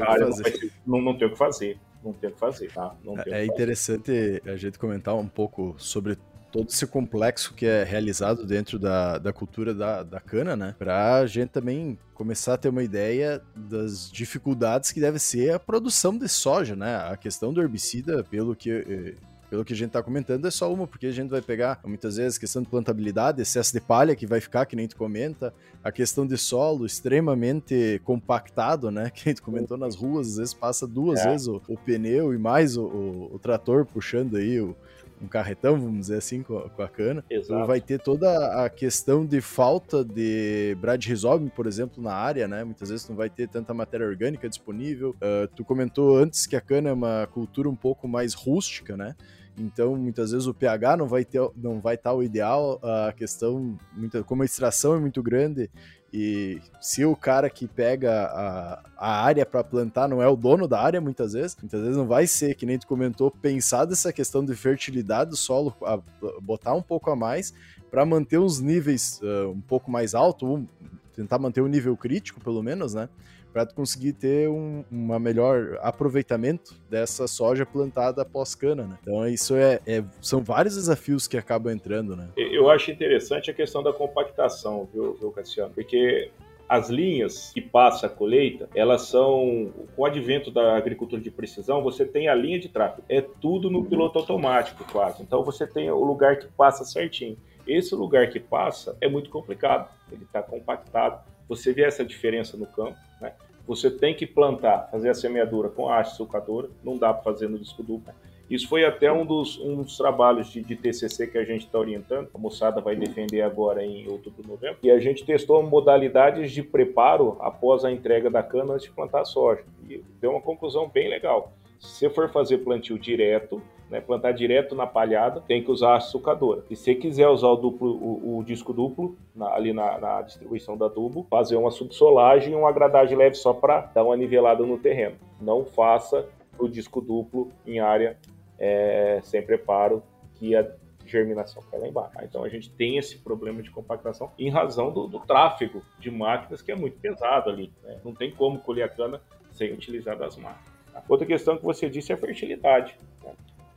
[0.06, 0.38] área não,
[0.86, 1.76] não, não, tem o que fazer.
[2.04, 2.94] Não tem o que fazer, tá?
[3.26, 6.16] é interessante a gente comentar um pouco sobre
[6.57, 10.75] todo esse complexo que é realizado dentro da, da cultura da, da cana, né?
[10.79, 16.16] Pra gente também começar a ter uma ideia das dificuldades que deve ser a produção
[16.16, 16.97] de soja, né?
[17.11, 19.14] A questão do herbicida, pelo que eh,
[19.49, 22.16] pelo que a gente tá comentando, é só uma, porque a gente vai pegar muitas
[22.16, 25.92] vezes questão de plantabilidade, excesso de palha que vai ficar, que nem tu comenta, a
[25.92, 29.11] questão de solo extremamente compactado, né?
[29.14, 31.31] Que a gente comentou nas ruas, às vezes passa duas é.
[31.31, 34.77] vezes o, o, pneu e mais o, o, o trator puxando aí o,
[35.20, 37.24] um carretão, vamos dizer assim, com a, com a cana.
[37.26, 37.66] Então, Exato.
[37.66, 42.64] Vai ter toda a questão de falta de Bradrhizobin, por exemplo, na área, né?
[42.64, 45.11] Muitas vezes não vai ter tanta matéria orgânica disponível.
[45.16, 49.14] Uh, tu comentou antes que a cana é uma cultura um pouco mais rústica, né?
[49.59, 52.79] Então, muitas vezes o pH não vai ter, não vai estar o ideal.
[52.83, 55.70] A questão, muita, como a extração é muito grande
[56.12, 60.69] e se o cara que pega a, a área para plantar não é o dono
[60.69, 64.12] da área, muitas vezes, muitas vezes não vai ser, que nem tu comentou, pensar dessa
[64.12, 65.99] questão de fertilidade do solo, a,
[66.40, 67.53] botar um pouco a mais
[67.90, 70.66] para manter os níveis uh, um pouco mais alto,
[71.14, 73.09] tentar manter o nível crítico, pelo menos, né?
[73.57, 78.99] Para conseguir ter um uma melhor aproveitamento dessa soja plantada após cana, né?
[79.01, 82.29] Então isso é, é, são vários desafios que acabam entrando, né?
[82.37, 85.73] Eu acho interessante a questão da compactação, viu, viu Cassiano?
[85.75, 86.31] Porque
[86.69, 91.83] as linhas que passa a colheita, elas são, com o advento da agricultura de precisão,
[91.83, 93.05] você tem a linha de tráfego.
[93.09, 95.23] É tudo no piloto automático, quase.
[95.23, 97.38] Então você tem o lugar que passa certinho.
[97.66, 101.25] Esse lugar que passa é muito complicado, ele está compactado.
[101.48, 103.32] Você vê essa diferença no campo, né?
[103.66, 107.48] Você tem que plantar, fazer a semeadura com a haste sulcadora, não dá para fazer
[107.48, 108.12] no disco duplo.
[108.48, 111.78] Isso foi até um dos, um dos trabalhos de, de TCC que a gente está
[111.78, 112.28] orientando.
[112.32, 114.78] A moçada vai defender agora em outubro, novembro.
[114.85, 119.24] E a gente testou modalidades de preparo após a entrega da cana antes de plantar
[119.24, 119.64] soja.
[119.88, 121.52] E deu uma conclusão bem legal.
[121.80, 126.01] Se você for fazer plantio direto, né, plantar direto na palhada, tem que usar a
[126.01, 126.64] sucadora.
[126.70, 130.77] E se quiser usar o, duplo, o, o disco duplo, na, ali na, na, distribuição
[130.77, 134.79] da adubo, fazer uma subsolagem e uma gradagem leve só para dar uma nivelada no
[134.79, 135.16] terreno.
[135.40, 138.16] Não faça o disco duplo em área
[138.59, 140.03] é, sem preparo,
[140.35, 140.66] que a
[141.07, 142.16] germinação cai lá embaixo.
[142.22, 146.61] Então a gente tem esse problema de compactação em razão do, do tráfego de máquinas
[146.61, 147.72] que é muito pesado ali.
[147.83, 147.99] Né?
[148.05, 149.20] Não tem como colher a cana
[149.53, 150.77] sem utilizar das máquinas.
[151.09, 152.99] Outra questão que você disse é a fertilidade.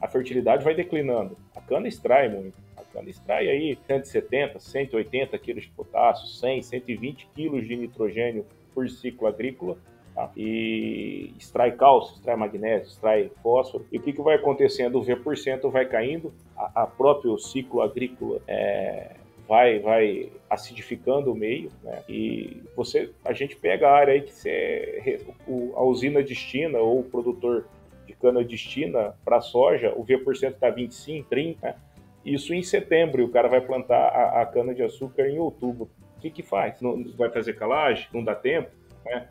[0.02, 1.38] A fertilidade vai declinando.
[1.56, 2.56] A cana extrai muito.
[2.78, 8.90] A cana extrai aí 170, 180 quilos de potássio, 100, 120 quilos de nitrogênio por
[8.90, 9.78] ciclo agrícola.
[10.16, 10.32] Tá?
[10.36, 13.86] E extrai cálcio, extrai magnésio, extrai fósforo.
[13.92, 14.98] E o que, que vai acontecendo?
[14.98, 19.16] O V% vai caindo, a, a próprio ciclo agrícola é,
[19.50, 22.04] vai, vai acidificando o meio, né?
[22.08, 25.20] E você, a gente pega a área aí que você,
[25.76, 27.66] a usina destina ou o produtor
[28.20, 31.76] de cana destina para soja, o V% está 25, 30, né?
[32.26, 35.90] Isso em setembro, e o cara vai plantar a, a cana de açúcar em outubro.
[36.18, 36.82] O que que faz?
[36.82, 38.08] Não, vai fazer calagem?
[38.14, 38.70] Não dá tempo,
[39.06, 39.28] né?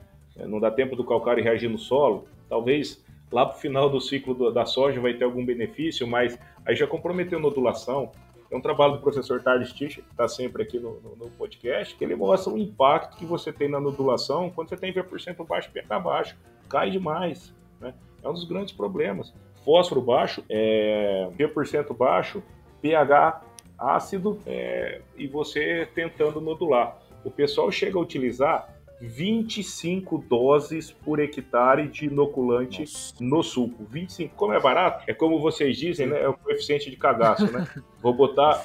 [0.46, 2.26] Não dá tempo do calcário reagir no solo.
[2.48, 6.38] Talvez lá para o final do ciclo do, da soja vai ter algum benefício, mas
[6.64, 8.10] aí já comprometeu nodulação,
[8.50, 11.94] é um trabalho do professor Tarles Tisch, que está sempre aqui no, no, no, podcast,
[11.94, 15.70] que ele mostra o impacto que você tem na nodulação quando você tem V% baixo,
[15.70, 16.36] pH baixo.
[16.66, 17.54] Cai demais.
[17.78, 17.92] Né?
[18.22, 19.32] É um dos grandes problemas.
[19.64, 22.42] Fósforo baixo, é, V% baixo,
[22.80, 23.42] pH
[23.78, 26.98] ácido é, e você tentando nodular.
[27.24, 33.14] O pessoal chega a utilizar 25 doses por hectare de inoculante Nossa.
[33.20, 33.84] no suco.
[33.84, 34.34] 25.
[34.34, 35.04] Como é barato?
[35.06, 36.20] É como vocês dizem, né?
[36.20, 37.66] É o coeficiente de cagaço, né?
[38.02, 38.60] Vou botar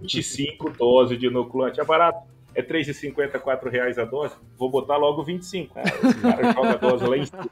[0.00, 1.80] 25 doses de inoculante.
[1.80, 2.26] É barato?
[2.56, 4.34] É R$3,50, R$4,00 a dose?
[4.56, 5.78] Vou botar logo 25.
[5.78, 7.50] É, o cara joga a dose lá em cima.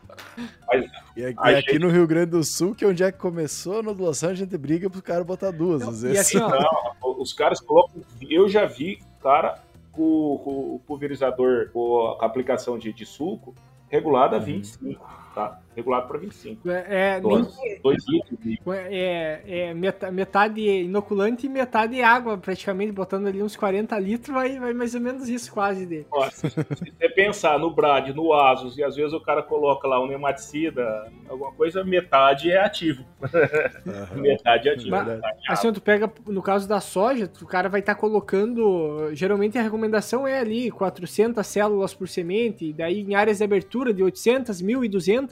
[0.66, 1.78] Mas, e aqui, aqui gente...
[1.78, 4.56] no Rio Grande do Sul, que é onde é que começou a nodulação, a gente
[4.56, 5.82] briga pro cara botar duas.
[5.82, 6.20] Não, às vezes.
[6.20, 8.02] Assim, não, os caras colocam.
[8.30, 9.62] Eu já vi, cara,
[9.92, 13.54] com, com o pulverizador, com a aplicação de, de suco,
[13.90, 15.23] regulado a 25.
[15.34, 15.58] Tá?
[15.74, 16.70] Regulado para 25.
[16.70, 18.38] É, é, dois, nem, dois litros.
[18.68, 24.72] É, é metade inoculante e metade água, praticamente, botando ali uns 40 litros, vai, vai
[24.72, 26.06] mais ou menos isso quase dele.
[26.12, 30.00] Nossa, se você pensar no Brad, no Asus, e às vezes o cara coloca lá
[30.00, 33.04] um nematicida, alguma coisa, metade é ativo.
[33.20, 34.20] Uhum.
[34.22, 34.90] metade é ativo.
[34.90, 39.58] Mas, assim, tu pega, no caso da soja, o cara vai estar tá colocando, geralmente
[39.58, 44.62] a recomendação é ali 400 células por semente, daí em áreas de abertura de 800,
[44.62, 45.23] 1.200,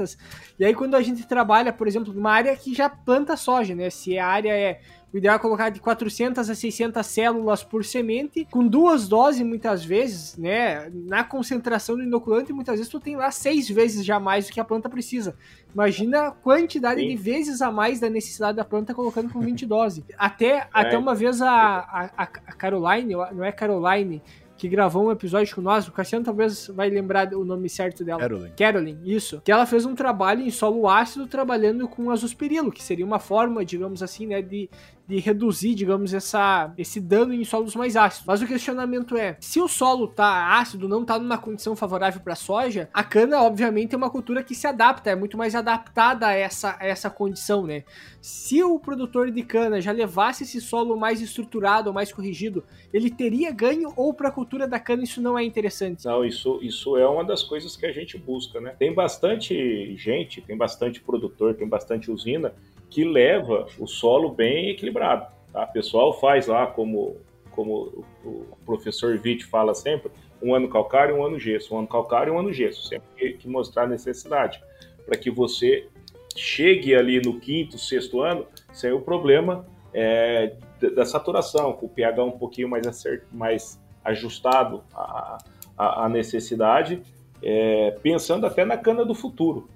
[0.59, 3.90] e aí, quando a gente trabalha, por exemplo, numa área que já planta soja, né?
[3.90, 4.81] Se a área é.
[5.12, 9.85] O ideal é colocar de 400 a 600 células por semente, com duas doses muitas
[9.85, 10.90] vezes, né?
[10.90, 14.59] Na concentração do inoculante, muitas vezes tu tem lá seis vezes já mais do que
[14.59, 15.37] a planta precisa.
[15.74, 17.09] Imagina a quantidade Sim.
[17.09, 20.02] de vezes a mais da necessidade da planta colocando com 20 doses.
[20.16, 20.68] Até, é.
[20.72, 24.22] até uma vez a, a, a Caroline, não é Caroline,
[24.62, 28.20] que gravou um episódio com nós, o Cassiano talvez vai lembrar o nome certo dela.
[28.20, 28.51] Carolyn.
[28.57, 29.42] Carolyn, isso.
[29.44, 33.64] Que ela fez um trabalho em solo ácido trabalhando com azospirilo, que seria uma forma,
[33.64, 34.70] digamos assim, né, de
[35.07, 38.27] de reduzir, digamos, essa, esse dano em solos mais ácidos.
[38.27, 42.35] Mas o questionamento é, se o solo tá ácido, não tá numa condição favorável para
[42.35, 46.33] soja, a cana, obviamente, é uma cultura que se adapta, é muito mais adaptada a
[46.33, 47.85] essa, a essa condição, né?
[48.21, 53.51] Se o produtor de cana já levasse esse solo mais estruturado mais corrigido, ele teria
[53.51, 56.05] ganho ou para a cultura da cana isso não é interessante?
[56.05, 58.75] Não, isso, isso é uma das coisas que a gente busca, né?
[58.79, 62.55] Tem bastante gente, tem bastante produtor, tem bastante usina
[62.92, 65.26] que leva o solo bem equilibrado.
[65.50, 65.64] Tá?
[65.64, 67.16] O pessoal faz lá, como,
[67.50, 72.35] como o professor Witt fala sempre, um ano calcário um ano gesso, um ano calcário
[72.35, 74.62] um ano gesso, sempre que mostrar a necessidade,
[75.07, 75.88] para que você
[76.37, 80.55] chegue ali no quinto, sexto ano sem o problema é,
[80.94, 85.38] da saturação, com o pH um pouquinho mais, acert, mais ajustado à,
[85.78, 87.02] à necessidade,
[87.42, 89.70] é, pensando até na cana do futuro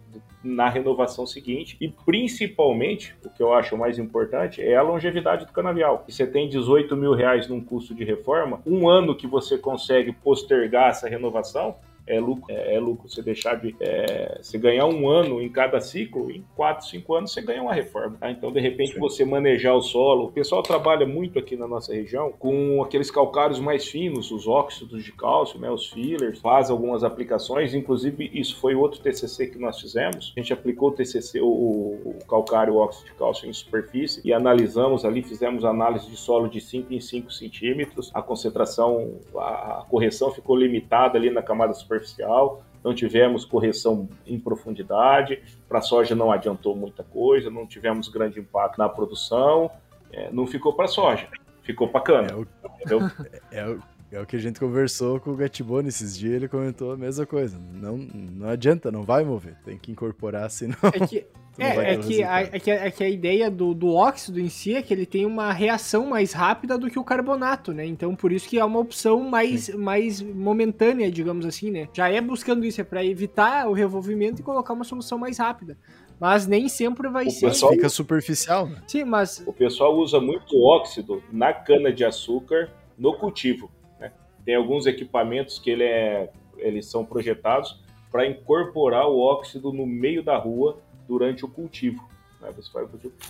[0.47, 5.53] na renovação seguinte e principalmente, o que eu acho mais importante, é a longevidade do
[5.53, 6.05] canavial.
[6.09, 10.91] Você tem 18 mil reais num custo de reforma, um ano que você consegue postergar
[10.91, 11.77] essa renovação,
[12.07, 12.45] é lucro.
[12.49, 13.75] É, é lucro você deixar de.
[13.81, 17.75] É, você ganhar um ano em cada ciclo, em 4, 5 anos você ganha uma
[17.75, 18.17] reforma.
[18.19, 18.31] Tá?
[18.31, 19.01] Então, de repente, Sim.
[19.01, 20.27] você manejar o solo.
[20.27, 25.05] O pessoal trabalha muito aqui na nossa região com aqueles calcários mais finos, os óxidos
[25.05, 27.75] de cálcio, né, os fillers, faz algumas aplicações.
[27.75, 30.33] Inclusive, isso foi outro TCC que nós fizemos.
[30.37, 34.33] A gente aplicou o TCC, o, o calcário o óxido de cálcio em superfície e
[34.33, 38.11] analisamos ali, fizemos análise de solo de 5 em 5 centímetros.
[38.15, 44.39] A concentração, a correção ficou limitada ali na camada superficial superficial, não tivemos correção em
[44.39, 49.71] profundidade, para a soja não adiantou muita coisa, não tivemos grande impacto na produção,
[50.13, 51.29] é, não ficou para a soja,
[51.63, 52.29] ficou para cana.
[52.31, 52.47] É o,
[53.51, 53.83] é, o,
[54.13, 57.27] é o que a gente conversou com o Gatibone esses dias, ele comentou a mesma
[57.27, 57.59] coisa.
[57.59, 60.77] Não, não adianta, não vai mover, tem que incorporar, senão.
[60.93, 61.27] É que
[61.59, 64.75] é, é que, a, é, que, é que a ideia do, do óxido em si
[64.75, 67.87] é que ele tem uma reação mais rápida do que o carbonato, né?
[67.87, 71.89] Então, por isso que é uma opção mais, mais momentânea, digamos assim, né?
[71.93, 75.79] Já é buscando isso, é para evitar o revolvimento e colocar uma solução mais rápida.
[76.19, 77.49] Mas nem sempre vai o ser.
[77.49, 78.67] Pessoal fica superficial.
[78.67, 78.83] Né?
[78.87, 79.43] Sim, mas.
[79.47, 83.71] O pessoal usa muito óxido na cana-de-açúcar no cultivo.
[84.01, 84.11] Né?
[84.45, 90.23] Tem alguns equipamentos que ele é, eles são projetados para incorporar o óxido no meio
[90.23, 92.09] da rua durante o cultivo.
[92.41, 92.51] Né?
[92.57, 92.89] Você, faz,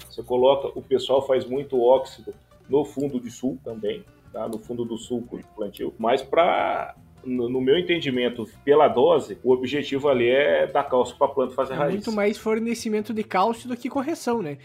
[0.08, 2.34] você coloca, o pessoal faz muito óxido
[2.68, 4.48] no fundo de sul também, tá?
[4.48, 10.08] no fundo do sulco de plantio, mas para no, meu entendimento, pela dose, o objetivo
[10.08, 11.94] ali é dar cálcio para a planta fazer é raiz.
[11.94, 14.58] Muito mais fornecimento de cálcio do que correção, né?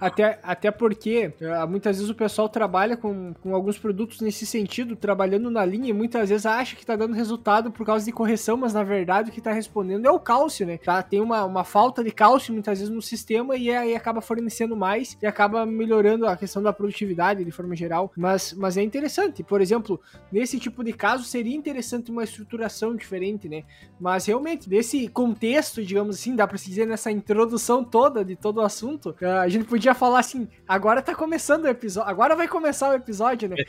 [0.00, 4.96] Até, até porque eh, muitas vezes o pessoal trabalha com, com alguns produtos nesse sentido,
[4.96, 8.56] trabalhando na linha, e muitas vezes acha que está dando resultado por causa de correção,
[8.56, 10.78] mas na verdade o que está respondendo é o cálcio, né?
[10.78, 11.02] Tá?
[11.02, 15.18] Tem uma, uma falta de cálcio muitas vezes no sistema e aí acaba fornecendo mais
[15.22, 18.12] e acaba melhorando a questão da produtividade de forma geral.
[18.16, 19.42] Mas, mas é interessante.
[19.42, 20.00] Por exemplo,
[20.30, 23.64] nesse tipo de caso, seria interessante uma estruturação diferente, né?
[24.00, 28.58] Mas realmente, desse contexto, digamos assim, dá pra se dizer nessa introdução toda de todo
[28.58, 32.90] o assunto, a gente podia falar assim: agora tá começando o episódio, agora vai começar
[32.90, 33.56] o episódio, né?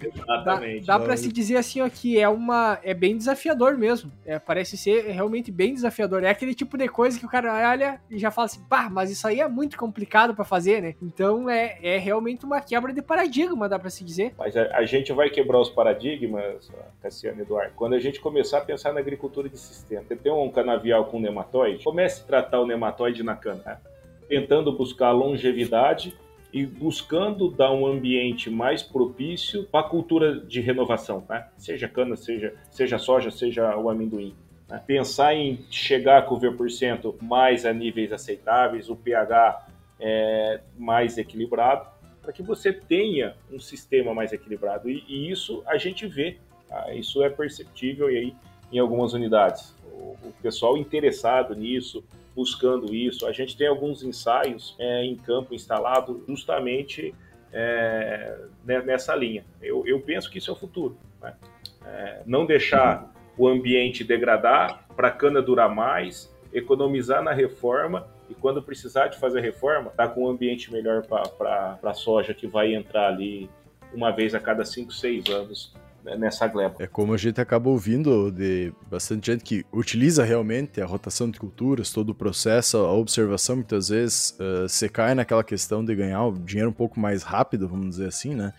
[0.00, 0.86] Exatamente.
[0.86, 2.78] Dá, dá pra se dizer assim, ó, que é uma.
[2.82, 4.10] É bem desafiador mesmo.
[4.24, 6.22] É, parece ser realmente bem desafiador.
[6.24, 9.10] É aquele tipo de coisa que o cara olha e já fala assim, pá, mas
[9.10, 10.94] isso aí é muito complicado para fazer, né?
[11.02, 14.34] Então é, é realmente uma quebra de paradigma, dá pra se dizer.
[14.38, 16.70] Mas a, a gente vai quebrar os paradigmas,
[17.02, 20.04] Cassiano Eduardo, quando a gente começar a pensar na agricultura de sistema.
[20.06, 23.78] Você tem um canavial com nematóide, comece a tratar o nematóide na cana, né?
[24.28, 26.16] tentando buscar longevidade
[26.52, 31.48] e buscando dar um ambiente mais propício para a cultura de renovação, né?
[31.58, 34.34] seja cana, seja, seja soja, seja o amendoim.
[34.68, 34.82] Né?
[34.86, 39.66] Pensar em chegar com o V% mais a níveis aceitáveis, o pH
[40.00, 41.88] é, mais equilibrado,
[42.24, 44.88] para que você tenha um sistema mais equilibrado.
[44.88, 46.92] E, e isso a gente vê, tá?
[46.94, 48.36] isso é perceptível e aí
[48.72, 49.76] em algumas unidades.
[49.92, 52.02] O, o, pessoal interessado nisso,
[52.34, 53.26] buscando isso.
[53.26, 57.14] A gente tem alguns ensaios é, em campo instalado justamente
[57.52, 59.44] é, nessa linha.
[59.62, 60.96] Eu, eu, penso que isso é o futuro.
[61.22, 61.34] Né?
[61.86, 68.40] É, não deixar o ambiente degradar para a cana durar mais, economizar na reforma e
[68.40, 72.74] quando precisar de fazer reforma, tá com um ambiente melhor para a soja que vai
[72.74, 73.48] entrar ali
[73.92, 75.72] uma vez a cada 5, 6 anos
[76.02, 76.74] né, nessa gleba.
[76.80, 81.38] É como a gente acaba ouvindo de bastante gente que utiliza realmente a rotação de
[81.38, 86.24] culturas, todo o processo, a observação, muitas vezes uh, você cai naquela questão de ganhar
[86.26, 88.52] o dinheiro um pouco mais rápido, vamos dizer assim, né?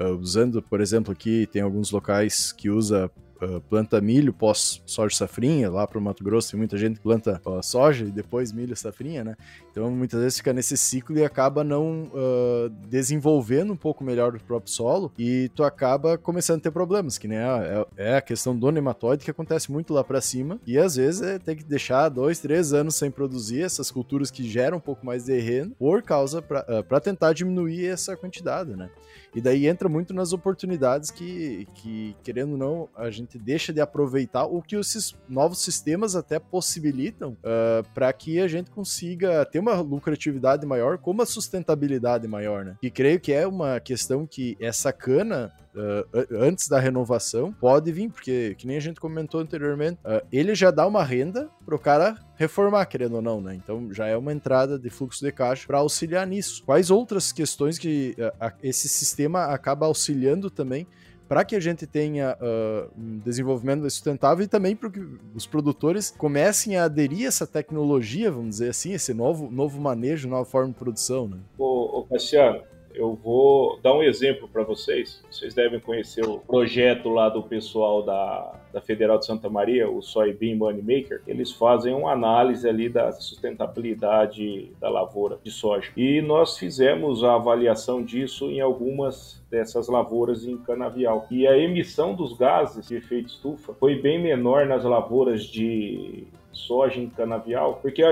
[0.00, 3.10] uh, usando, por exemplo, aqui tem alguns locais que usa
[3.42, 7.02] uh, planta milho pós soja safrinha, lá para o Mato Grosso tem muita gente que
[7.02, 9.36] planta uh, soja e depois milho safrinha, né?
[9.70, 14.40] Então muitas vezes fica nesse ciclo e acaba não uh, desenvolvendo um pouco melhor o
[14.40, 18.20] próprio solo e tu acaba começando a ter problemas, que nem a, é, é a
[18.20, 21.64] questão do nematóide que acontece muito lá para cima e às vezes é, tem que
[21.64, 25.74] deixar dois, três anos sem produzir essas culturas que geram um pouco mais de terreno
[25.78, 28.90] por causa para tentar diminuir essa quantidade, né?
[29.34, 33.80] E daí entra muito nas oportunidades que, que, querendo ou não, a gente deixa de
[33.80, 39.44] aproveitar o que esses novos sistemas até possibilitam uh, ah, para que a gente consiga
[39.46, 42.76] ter uma lucratividade maior, com uma sustentabilidade maior, né?
[42.82, 48.10] E creio que é uma questão que essa cana Uh, antes da renovação, pode vir,
[48.10, 51.78] porque, que nem a gente comentou anteriormente, uh, ele já dá uma renda para o
[51.78, 53.54] cara reformar, querendo ou não, né?
[53.54, 56.62] Então já é uma entrada de fluxo de caixa para auxiliar nisso.
[56.64, 60.86] Quais outras questões que uh, esse sistema acaba auxiliando também
[61.32, 65.00] para que a gente tenha uh, um desenvolvimento sustentável e também para que
[65.34, 70.28] os produtores comecem a aderir a essa tecnologia, vamos dizer assim, esse novo, novo manejo,
[70.28, 71.28] nova forma de produção.
[71.28, 71.38] Né?
[71.56, 72.62] Ô, ô Cassiano,
[72.94, 75.22] eu vou dar um exemplo para vocês.
[75.30, 80.02] Vocês devem conhecer o projeto lá do pessoal da, da Federal de Santa Maria, o
[80.02, 81.22] Soybean Money Maker.
[81.26, 85.90] Eles fazem uma análise ali da sustentabilidade da lavoura de soja.
[85.96, 91.26] E nós fizemos a avaliação disso em algumas dessas lavouras em canavial.
[91.30, 97.00] E a emissão dos gases de efeito estufa foi bem menor nas lavouras de soja
[97.00, 98.02] em canavial, porque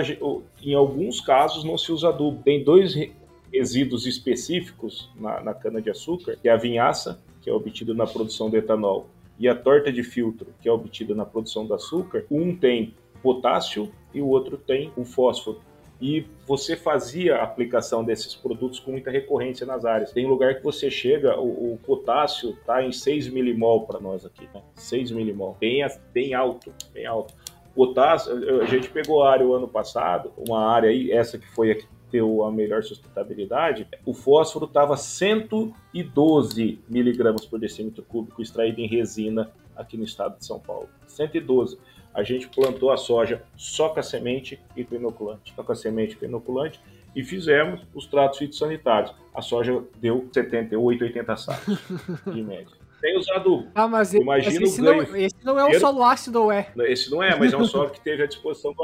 [0.63, 2.43] em alguns casos não se usa adubo.
[2.43, 2.95] Tem dois
[3.53, 8.57] resíduos específicos na, na cana-de-açúcar, que é a vinhaça, que é obtida na produção de
[8.57, 12.95] etanol, e a torta de filtro, que é obtida na produção do açúcar, um tem
[13.23, 15.61] potássio e o outro tem o fósforo.
[16.01, 20.13] E você fazia a aplicação desses produtos com muita recorrência nas áreas.
[20.13, 24.49] Tem lugar que você chega, o, o potássio está em 6 milimol para nós aqui,
[24.55, 24.63] né?
[24.75, 27.35] 6 milimol, bem, bem alto, bem alto.
[27.75, 31.71] Potássio, a gente pegou a área o ano passado, uma área aí, essa que foi
[31.71, 38.87] aqui ter a melhor sustentabilidade, o fósforo estava 112 miligramas por decímetro cúbico extraído em
[38.87, 40.89] resina aqui no estado de São Paulo.
[41.07, 41.79] 112.
[42.13, 45.77] A gente plantou a soja só com a semente e com inoculante, só com a
[45.77, 46.81] semente e com inoculante,
[47.15, 49.15] e fizemos os tratos fitossanitários.
[49.35, 51.79] A soja deu 78, 80 sacos
[52.33, 52.81] de média.
[53.01, 53.67] Tem os adubos.
[53.75, 56.71] Ah, mas Imagina esse, não, esse não é um solo ácido, ou é?
[56.81, 58.75] Esse não é, mas é um solo que teve à disposição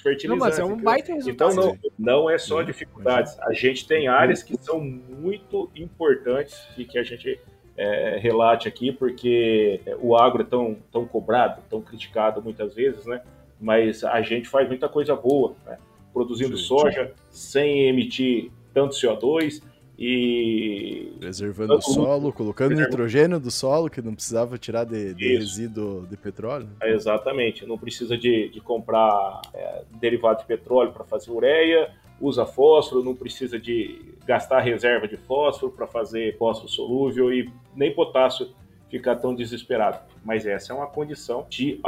[0.00, 0.58] fertilizantes.
[0.58, 1.52] Não, mas é um baita resultado.
[1.52, 3.38] Então, não, não é só dificuldades.
[3.40, 7.40] A gente tem áreas que são muito importantes e que a gente
[7.76, 13.22] é, relate aqui, porque o agro é tão, tão cobrado, tão criticado muitas vezes, né?
[13.60, 15.78] Mas a gente faz muita coisa boa, né?
[16.12, 16.64] Produzindo Sim.
[16.64, 19.62] soja sem emitir tanto CO2,
[19.98, 26.06] e preservando o solo, colocando nitrogênio do solo que não precisava tirar de, de resíduo
[26.08, 26.68] de petróleo.
[26.80, 31.90] É, exatamente, não precisa de, de comprar é, derivado de petróleo para fazer ureia,
[32.20, 37.92] usa fósforo, não precisa de gastar reserva de fósforo para fazer fósforo solúvel e nem
[37.92, 38.50] potássio
[38.88, 39.98] ficar tão desesperado.
[40.24, 41.80] Mas essa é uma condição de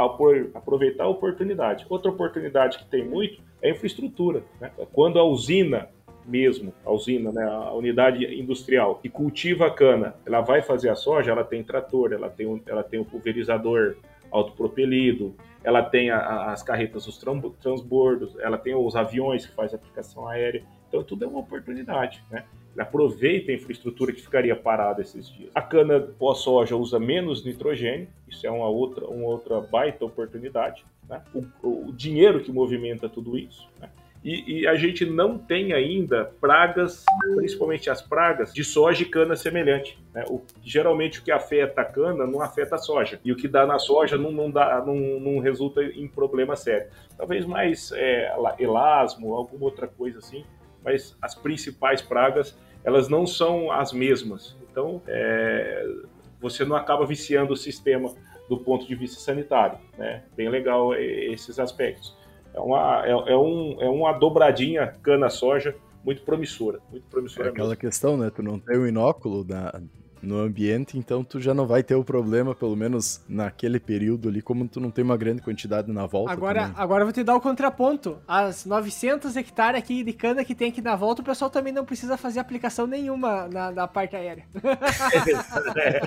[0.53, 1.85] aproveitar a oportunidade.
[1.89, 4.43] Outra oportunidade que tem muito é a infraestrutura.
[4.59, 4.71] Né?
[4.91, 5.89] Quando a usina
[6.31, 10.95] mesmo, a usina, né, a unidade industrial que cultiva a cana, ela vai fazer a
[10.95, 13.97] soja, ela tem trator, ela tem, um, ela tem um pulverizador
[14.31, 17.19] autopropelido, ela tem a, a, as carretas dos
[17.59, 20.63] transbordos, ela tem os aviões que faz aplicação aérea.
[20.87, 22.45] Então tudo é uma oportunidade, né?
[22.73, 25.51] Ele aproveita a infraestrutura que ficaria parada esses dias.
[25.53, 30.85] A cana pós-soja usa menos nitrogênio, isso é uma outra, uma outra baita oportunidade.
[31.07, 31.21] Né?
[31.33, 33.69] O, o dinheiro que movimenta tudo isso.
[33.77, 33.89] Né?
[34.23, 37.03] E, e, a gente não tem ainda pragas,
[37.35, 39.97] principalmente as pragas de soja e cana semelhante.
[40.13, 40.23] Né?
[40.29, 43.19] O, geralmente o que afeta a cana não afeta a soja.
[43.25, 46.87] E o que dá na soja não, não, dá, não, não resulta em problema sério.
[47.17, 50.45] Talvez mais é, elasmo, alguma outra coisa assim,
[50.83, 54.55] mas as principais pragas elas não são as mesmas.
[54.69, 55.83] Então é,
[56.39, 58.13] você não acaba viciando o sistema
[58.47, 59.79] do ponto de vista sanitário.
[59.97, 60.23] Né?
[60.35, 62.15] Bem legal esses aspectos.
[62.53, 67.69] É uma, é, é, um, é uma dobradinha cana-soja muito promissora, muito promissora é aquela
[67.69, 67.81] mesmo.
[67.81, 68.29] questão, né?
[68.29, 69.81] Tu não tem o inóculo na,
[70.21, 74.41] no ambiente, então tu já não vai ter o problema, pelo menos naquele período ali,
[74.41, 76.31] como tu não tem uma grande quantidade na volta.
[76.31, 76.75] Agora, também.
[76.77, 78.17] agora eu vou te dar o contraponto.
[78.27, 81.85] As 900 hectares aqui de cana que tem aqui na volta, o pessoal também não
[81.85, 84.45] precisa fazer aplicação nenhuma na, na parte aérea.
[85.77, 86.01] é.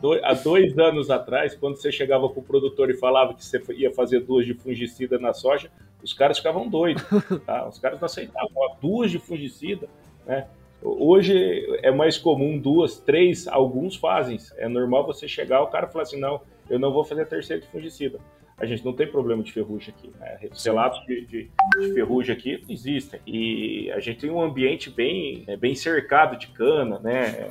[0.00, 3.62] Há, dois, há dois anos atrás, quando você chegava pro produtor e falava que você
[3.74, 5.70] ia fazer duas de fungicida na soja,
[6.02, 7.04] os caras ficavam doidos.
[7.46, 7.68] Tá?
[7.68, 8.50] Os caras não aceitavam.
[8.80, 9.88] Duas de fungicida,
[10.26, 10.46] né?
[10.82, 11.36] Hoje
[11.82, 14.38] é mais comum duas, três, alguns fazem.
[14.56, 16.40] É normal você chegar, o cara falar assim, não,
[16.70, 18.18] eu não vou fazer terceiro de fungicida.
[18.56, 20.10] A gente não tem problema de ferrugem aqui.
[20.18, 20.38] Né?
[20.64, 23.20] Relatos de, de, de, ferrugem aqui existem.
[23.26, 27.50] E a gente tem um ambiente bem, é, bem cercado de cana, né?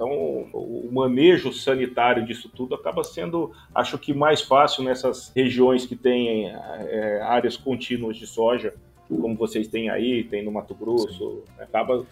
[0.00, 0.10] Então,
[0.54, 6.48] o manejo sanitário disso tudo acaba sendo, acho que, mais fácil nessas regiões que têm
[6.48, 8.72] é, áreas contínuas de soja
[9.18, 11.64] como vocês têm aí, tem no Mato Grosso, né?
[11.64, 12.06] acaba,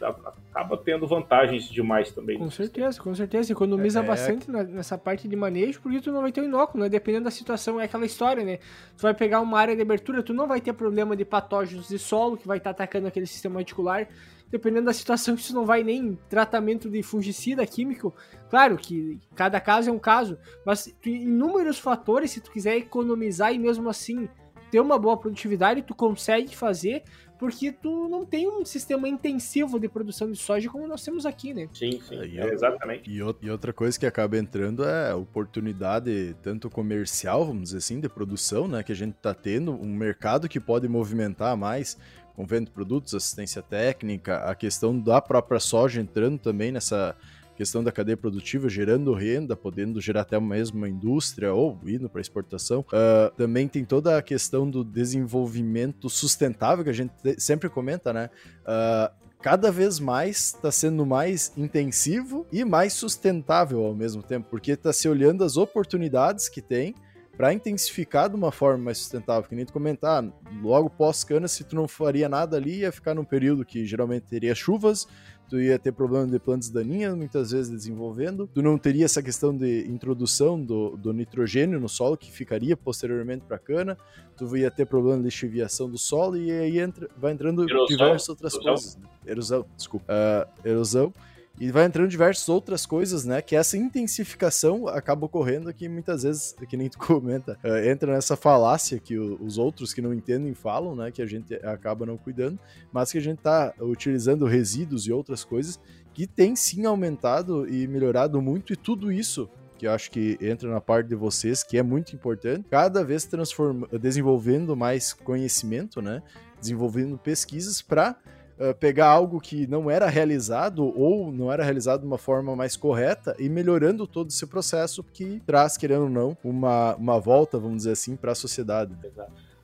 [0.50, 2.36] acaba tendo vantagens demais também.
[2.38, 3.52] Com certeza, com certeza.
[3.52, 4.06] Economiza é, é.
[4.06, 4.64] bastante é...
[4.64, 6.90] nessa parte de manejo, porque tu não vai ter um inóculo, né?
[6.90, 8.58] Dependendo da situação, é aquela história, né?
[8.96, 11.98] Tu vai pegar uma área de abertura, tu não vai ter problema de patógenos de
[12.00, 14.08] solo que vai estar tá atacando aquele sistema reticular.
[14.50, 18.14] Dependendo da situação, isso não vai nem tratamento de fungicida químico.
[18.48, 23.58] Claro que cada caso é um caso, mas inúmeros fatores, se tu quiser economizar e
[23.58, 24.28] mesmo assim
[24.70, 27.02] ter uma boa produtividade, tu consegue fazer
[27.38, 31.54] porque tu não tem um sistema intensivo de produção de soja como nós temos aqui,
[31.54, 31.68] né?
[31.72, 33.08] Sim, sim, é, exatamente.
[33.08, 38.00] E, e, outra coisa que acaba entrando é a oportunidade tanto comercial, vamos dizer assim,
[38.00, 41.96] de produção, né, que a gente está tendo, um mercado que pode movimentar mais
[42.38, 47.16] com venda de produtos, assistência técnica, a questão da própria soja entrando também nessa
[47.56, 52.20] questão da cadeia produtiva, gerando renda, podendo gerar até mesmo uma indústria ou indo para
[52.20, 52.82] exportação.
[52.82, 58.30] Uh, também tem toda a questão do desenvolvimento sustentável que a gente sempre comenta, né?
[58.60, 59.12] Uh,
[59.42, 64.92] cada vez mais está sendo mais intensivo e mais sustentável ao mesmo tempo, porque está
[64.92, 66.94] se olhando as oportunidades que tem
[67.38, 70.24] para intensificar de uma forma mais sustentável, que nem tu comentar,
[70.60, 74.56] logo pós-cana, se tu não faria nada ali, ia ficar num período que geralmente teria
[74.56, 75.06] chuvas,
[75.48, 79.56] tu ia ter problema de plantas daninhas, muitas vezes desenvolvendo, tu não teria essa questão
[79.56, 83.96] de introdução do, do nitrogênio no solo, que ficaria posteriormente para a cana,
[84.36, 88.28] tu ia ter problema de lixiviação do solo, e aí entra, vai entrando erosão, diversas
[88.28, 88.72] outras erosão.
[88.72, 88.96] coisas.
[88.96, 89.08] Né?
[89.24, 90.12] Erosão, desculpa.
[90.12, 91.12] Uh, erosão.
[91.60, 93.42] E vai entrando diversas outras coisas, né?
[93.42, 98.36] Que essa intensificação acaba ocorrendo que muitas vezes, que nem tu comenta, uh, entra nessa
[98.36, 101.10] falácia que os outros que não entendem falam, né?
[101.10, 102.58] Que a gente acaba não cuidando,
[102.92, 105.80] mas que a gente tá utilizando resíduos e outras coisas
[106.14, 109.48] que tem sim aumentado e melhorado muito, e tudo isso
[109.78, 113.24] que eu acho que entra na parte de vocês, que é muito importante, cada vez
[113.24, 116.20] transforma, desenvolvendo mais conhecimento, né?
[116.60, 118.16] Desenvolvendo pesquisas para
[118.58, 122.76] uh, pegar algo que não era realizado ou não era realizado de uma forma mais
[122.76, 127.78] correta e melhorando todo esse processo que traz, querendo ou não, uma, uma volta, vamos
[127.78, 128.94] dizer assim, para a sociedade.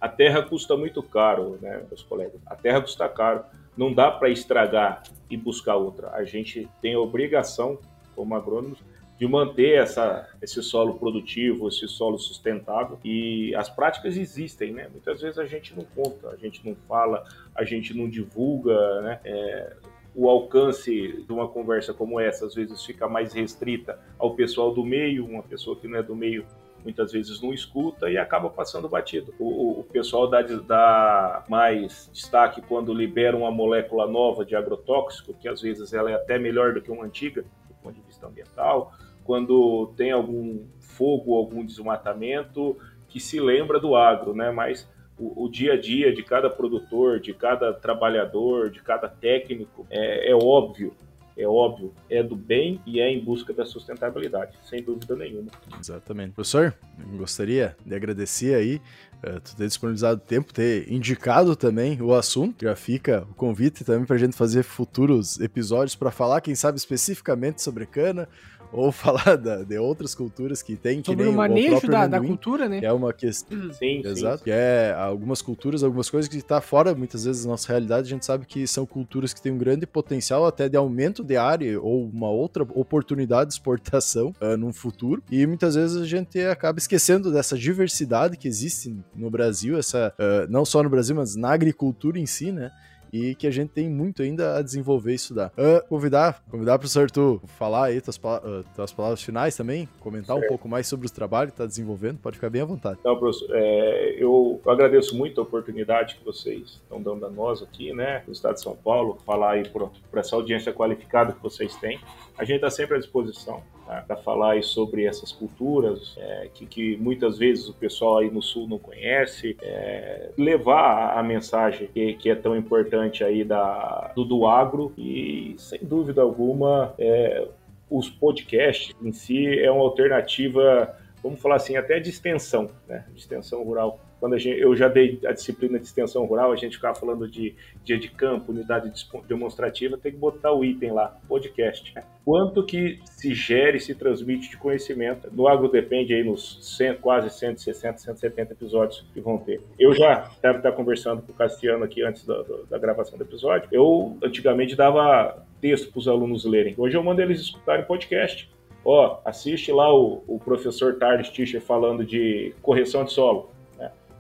[0.00, 2.40] A terra custa muito caro, né, meus colegas?
[2.46, 3.44] A terra custa caro.
[3.76, 6.10] Não dá para estragar e buscar outra.
[6.10, 7.78] A gente tem a obrigação,
[8.14, 8.78] como agrônomos,
[9.18, 12.98] de manter essa, esse solo produtivo, esse solo sustentável.
[13.04, 14.88] E as práticas existem, né?
[14.90, 19.20] Muitas vezes a gente não conta, a gente não fala, a gente não divulga, né?
[19.24, 19.76] É,
[20.14, 24.84] o alcance de uma conversa como essa às vezes fica mais restrita ao pessoal do
[24.84, 26.46] meio, uma pessoa que não é do meio
[26.84, 29.34] muitas vezes não escuta e acaba passando batido.
[29.38, 35.48] O, o pessoal dá, dá, mais destaque quando libera uma molécula nova de agrotóxico, que
[35.48, 38.92] às vezes ela é até melhor do que uma antiga, do ponto de vista ambiental,
[39.24, 42.76] quando tem algum fogo, algum desmatamento,
[43.08, 44.50] que se lembra do agro, né?
[44.50, 49.86] Mas o, o, dia a dia de cada produtor, de cada trabalhador, de cada técnico,
[49.90, 50.94] é, é, óbvio,
[51.36, 55.50] é óbvio, é do bem e é em busca da sustentabilidade, sem dúvida nenhuma.
[55.80, 56.32] Exatamente.
[56.32, 56.74] Professor,
[57.16, 58.80] gostaria de agradecer aí
[59.24, 62.64] uh, ter disponibilizado tempo, ter indicado também o assunto.
[62.64, 66.78] Já fica o convite também para a gente fazer futuros episódios para falar, quem sabe
[66.78, 68.28] especificamente sobre cana,
[68.74, 72.06] ou falar da, de outras culturas que tem, Sobre que nem o manejo o da,
[72.06, 72.80] da, cultura, né?
[72.80, 73.56] Que é uma questão.
[73.56, 73.72] Uhum.
[73.72, 74.38] Sim, Exato.
[74.38, 74.44] Sim.
[74.44, 78.08] Que é algumas culturas, algumas coisas que está fora, muitas vezes, da nossa realidade.
[78.08, 81.36] A gente sabe que são culturas que têm um grande potencial até de aumento de
[81.36, 85.22] área ou uma outra oportunidade de exportação uh, no futuro.
[85.30, 90.50] E muitas vezes a gente acaba esquecendo dessa diversidade que existe no Brasil, essa uh,
[90.50, 92.70] não só no Brasil, mas na agricultura em si, né?
[93.14, 95.52] E que a gente tem muito ainda a desenvolver e estudar.
[95.56, 100.34] Uh, convidar, convidar o professor tu falar aí tuas, uh, tuas palavras finais também, comentar
[100.34, 100.44] certo.
[100.44, 102.98] um pouco mais sobre os trabalhos que está desenvolvendo, pode ficar bem à vontade.
[102.98, 107.92] Então, professor, é, eu agradeço muito a oportunidade que vocês estão dando a nós aqui,
[107.92, 112.00] né, no estado de São Paulo, falar aí para essa audiência qualificada que vocês têm.
[112.36, 116.96] A gente está sempre à disposição tá, para falar sobre essas culturas é, que, que,
[116.96, 122.30] muitas vezes o pessoal aí no sul não conhece, é, levar a, mensagem que, que,
[122.30, 127.46] é tão importante aí da, do, do agro e sem dúvida alguma é,
[127.90, 133.06] os podcasts em si é uma alternativa vamos falar assim, até de extensão, né?
[133.10, 133.98] De extensão rural.
[134.24, 137.54] Quando gente, eu já dei a disciplina de extensão rural, a gente ficava falando de
[137.84, 138.90] dia de campo, unidade
[139.28, 141.92] demonstrativa, tem que botar o item lá, podcast.
[142.24, 145.28] Quanto que se gere, se transmite de conhecimento.
[145.30, 149.60] No Agro Depende aí nos 100, quase 160, 170 episódios que vão ter.
[149.78, 153.68] Eu já estar conversando com o Castiano aqui antes da, da gravação do episódio.
[153.70, 156.74] Eu antigamente dava texto para os alunos lerem.
[156.78, 158.50] Hoje eu mando eles escutarem podcast
[158.84, 163.53] ó, assiste lá o, o professor Tardes Tischer falando de correção de solo?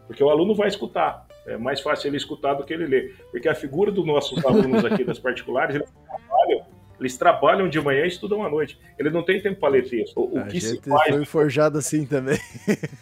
[0.06, 1.26] Porque o aluno vai escutar.
[1.46, 3.16] É mais fácil ele escutar do que ele ler.
[3.30, 6.66] Porque a figura dos nossos alunos aqui das particulares, eles trabalham,
[6.98, 8.78] eles trabalham de manhã e estudam à noite.
[8.98, 10.18] Ele não tem tempo para ler texto.
[10.18, 11.14] O, a que gente se faz...
[11.14, 12.38] foi forjado assim também.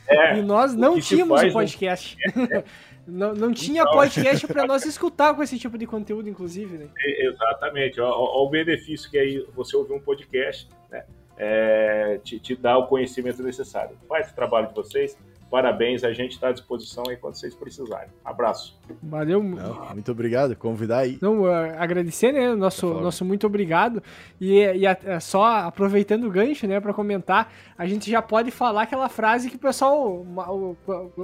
[0.09, 2.17] É, e nós não tínhamos o podcast.
[3.05, 3.95] Não, não tinha então...
[3.95, 6.87] podcast para nós escutar com esse tipo de conteúdo, inclusive, né?
[7.19, 8.01] Exatamente.
[8.01, 11.03] Olha o benefício que aí você ouvir um podcast, né?
[11.37, 13.97] é, te, te dar o conhecimento necessário.
[14.09, 15.19] Faz o trabalho de vocês.
[15.53, 18.09] Parabéns, a gente está à disposição aí quando vocês precisarem.
[18.25, 18.75] Abraço.
[19.03, 19.43] Valeu.
[19.43, 21.19] Não, muito obrigado, convidar aí.
[21.21, 22.55] Não, uh, agradecer, né?
[22.55, 24.03] Nosso, nosso muito obrigado.
[24.41, 28.51] E, e a, é só aproveitando o gancho, né, para comentar, a gente já pode
[28.51, 30.25] falar aquela frase que o pessoal,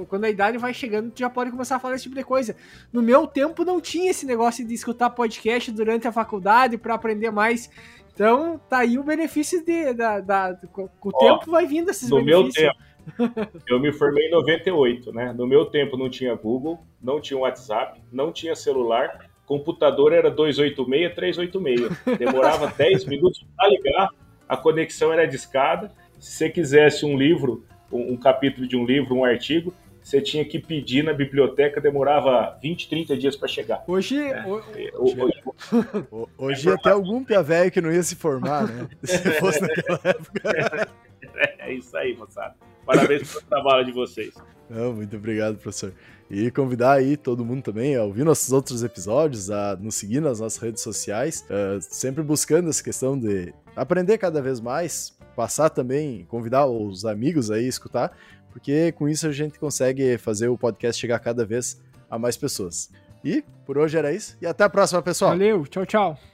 [0.07, 2.55] quando a idade vai chegando, já pode começar a falar esse tipo de coisa.
[2.93, 7.31] No meu tempo não tinha esse negócio de escutar podcast durante a faculdade para aprender
[7.31, 7.67] mais.
[8.13, 9.91] Então, tá aí o benefício de.
[9.93, 12.37] Da, da, com o Ó, tempo vai vindo esses benefícios.
[12.37, 12.88] No meu tempo,
[13.67, 15.33] eu me formei em 98, né?
[15.33, 21.15] No meu tempo não tinha Google, não tinha WhatsApp, não tinha celular, computador era 286,
[21.15, 22.17] 386.
[22.17, 24.09] Demorava 10 minutos para ligar,
[24.47, 25.91] a conexão era discada.
[26.19, 29.73] Se você quisesse um livro, um, um capítulo de um livro, um artigo,
[30.09, 33.83] você tinha que pedir na biblioteca, demorava 20, 30 dias para chegar.
[33.87, 34.17] Hoje.
[34.17, 35.43] É, hoje, hoje,
[36.37, 38.87] hoje é até algum pia velho que não ia se formar, né?
[39.03, 40.89] Se fosse naquela época.
[41.35, 42.55] É, é isso aí, moçada.
[42.89, 44.33] Parabéns pelo trabalho de vocês.
[44.67, 45.93] Não, muito obrigado, professor.
[46.29, 50.39] E convidar aí todo mundo também a ouvir nossos outros episódios, a nos seguir nas
[50.39, 56.25] nossas redes sociais, uh, sempre buscando essa questão de aprender cada vez mais, passar também,
[56.29, 58.17] convidar os amigos aí a escutar,
[58.51, 61.79] porque com isso a gente consegue fazer o podcast chegar cada vez
[62.09, 62.91] a mais pessoas.
[63.23, 65.31] E por hoje era isso, e até a próxima, pessoal.
[65.31, 66.28] Valeu, tchau, tchau.